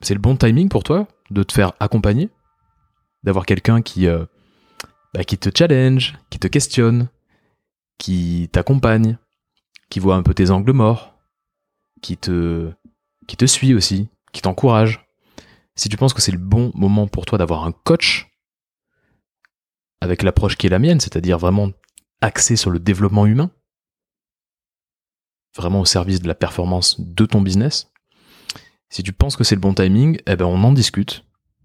c'est 0.00 0.14
le 0.14 0.20
bon 0.20 0.36
timing 0.36 0.68
pour 0.68 0.82
toi 0.82 1.08
de 1.30 1.42
te 1.42 1.52
faire 1.52 1.72
accompagner, 1.80 2.30
d'avoir 3.22 3.46
quelqu'un 3.46 3.82
qui, 3.82 4.06
euh, 4.06 4.24
bah, 5.14 5.24
qui 5.24 5.38
te 5.38 5.50
challenge, 5.56 6.18
qui 6.30 6.38
te 6.38 6.46
questionne, 6.46 7.08
qui 7.98 8.48
t'accompagne, 8.52 9.18
qui 9.90 10.00
voit 10.00 10.16
un 10.16 10.22
peu 10.22 10.34
tes 10.34 10.50
angles 10.50 10.72
morts, 10.72 11.14
qui 12.02 12.16
te, 12.16 12.70
qui 13.26 13.36
te 13.36 13.46
suit 13.46 13.74
aussi, 13.74 14.08
qui 14.32 14.42
t'encourage, 14.42 15.06
si 15.76 15.88
tu 15.88 15.96
penses 15.96 16.14
que 16.14 16.22
c'est 16.22 16.32
le 16.32 16.38
bon 16.38 16.72
moment 16.74 17.06
pour 17.06 17.26
toi 17.26 17.38
d'avoir 17.38 17.64
un 17.64 17.72
coach 17.72 18.28
avec 20.00 20.22
l'approche 20.22 20.56
qui 20.56 20.66
est 20.66 20.70
la 20.70 20.78
mienne, 20.78 21.00
c'est-à-dire 21.00 21.38
vraiment 21.38 21.70
axé 22.20 22.56
sur 22.56 22.70
le 22.70 22.78
développement 22.78 23.26
humain, 23.26 23.50
vraiment 25.54 25.80
au 25.80 25.84
service 25.84 26.20
de 26.20 26.28
la 26.28 26.34
performance 26.34 27.00
de 27.00 27.26
ton 27.26 27.40
business, 27.40 27.90
si 28.88 29.02
tu 29.02 29.12
penses 29.12 29.36
que 29.36 29.44
c'est 29.44 29.54
le 29.54 29.60
bon 29.60 29.74
timing, 29.74 30.18
eh 30.26 30.36
ben 30.36 30.44
on 30.44 30.62
en 30.62 30.72
discute. 30.72 31.24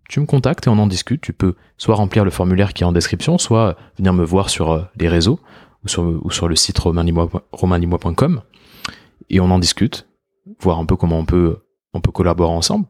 Tu 0.09 0.19
me 0.19 0.25
contactes 0.25 0.67
et 0.67 0.69
on 0.69 0.77
en 0.77 0.87
discute. 0.87 1.21
Tu 1.21 1.33
peux 1.33 1.55
soit 1.77 1.95
remplir 1.95 2.25
le 2.25 2.31
formulaire 2.31 2.73
qui 2.73 2.83
est 2.83 2.85
en 2.85 2.91
description, 2.91 3.37
soit 3.37 3.77
venir 3.97 4.13
me 4.13 4.25
voir 4.25 4.49
sur 4.49 4.71
euh, 4.71 4.81
les 4.97 5.07
réseaux 5.07 5.39
ou 5.83 6.29
sur, 6.29 6.47
le 6.47 6.55
site 6.55 6.77
romanimois.com 6.79 8.41
et 9.31 9.39
on 9.39 9.49
en 9.49 9.57
discute, 9.57 10.07
voir 10.59 10.77
un 10.77 10.85
peu 10.85 10.95
comment 10.95 11.17
on 11.17 11.25
peut, 11.25 11.63
on 11.93 12.01
peut 12.01 12.11
collaborer 12.11 12.51
ensemble. 12.51 12.85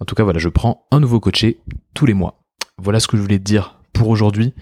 En 0.00 0.04
tout 0.04 0.14
cas, 0.14 0.22
voilà, 0.22 0.38
je 0.38 0.48
prends 0.48 0.86
un 0.90 1.00
nouveau 1.00 1.20
coaché 1.20 1.60
tous 1.94 2.06
les 2.06 2.14
mois. 2.14 2.42
Voilà 2.78 3.00
ce 3.00 3.08
que 3.08 3.16
je 3.16 3.22
voulais 3.22 3.38
te 3.38 3.44
dire 3.44 3.78
pour 3.92 4.08
aujourd'hui. 4.08 4.54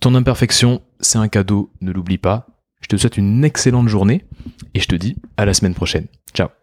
Ton 0.00 0.14
imperfection, 0.14 0.80
c'est 1.00 1.18
un 1.18 1.28
cadeau, 1.28 1.70
ne 1.80 1.92
l'oublie 1.92 2.18
pas. 2.18 2.46
Je 2.80 2.88
te 2.88 2.96
souhaite 2.96 3.18
une 3.18 3.44
excellente 3.44 3.88
journée 3.88 4.24
et 4.72 4.80
je 4.80 4.88
te 4.88 4.96
dis 4.96 5.16
à 5.36 5.44
la 5.44 5.52
semaine 5.52 5.74
prochaine. 5.74 6.06
Ciao 6.32 6.59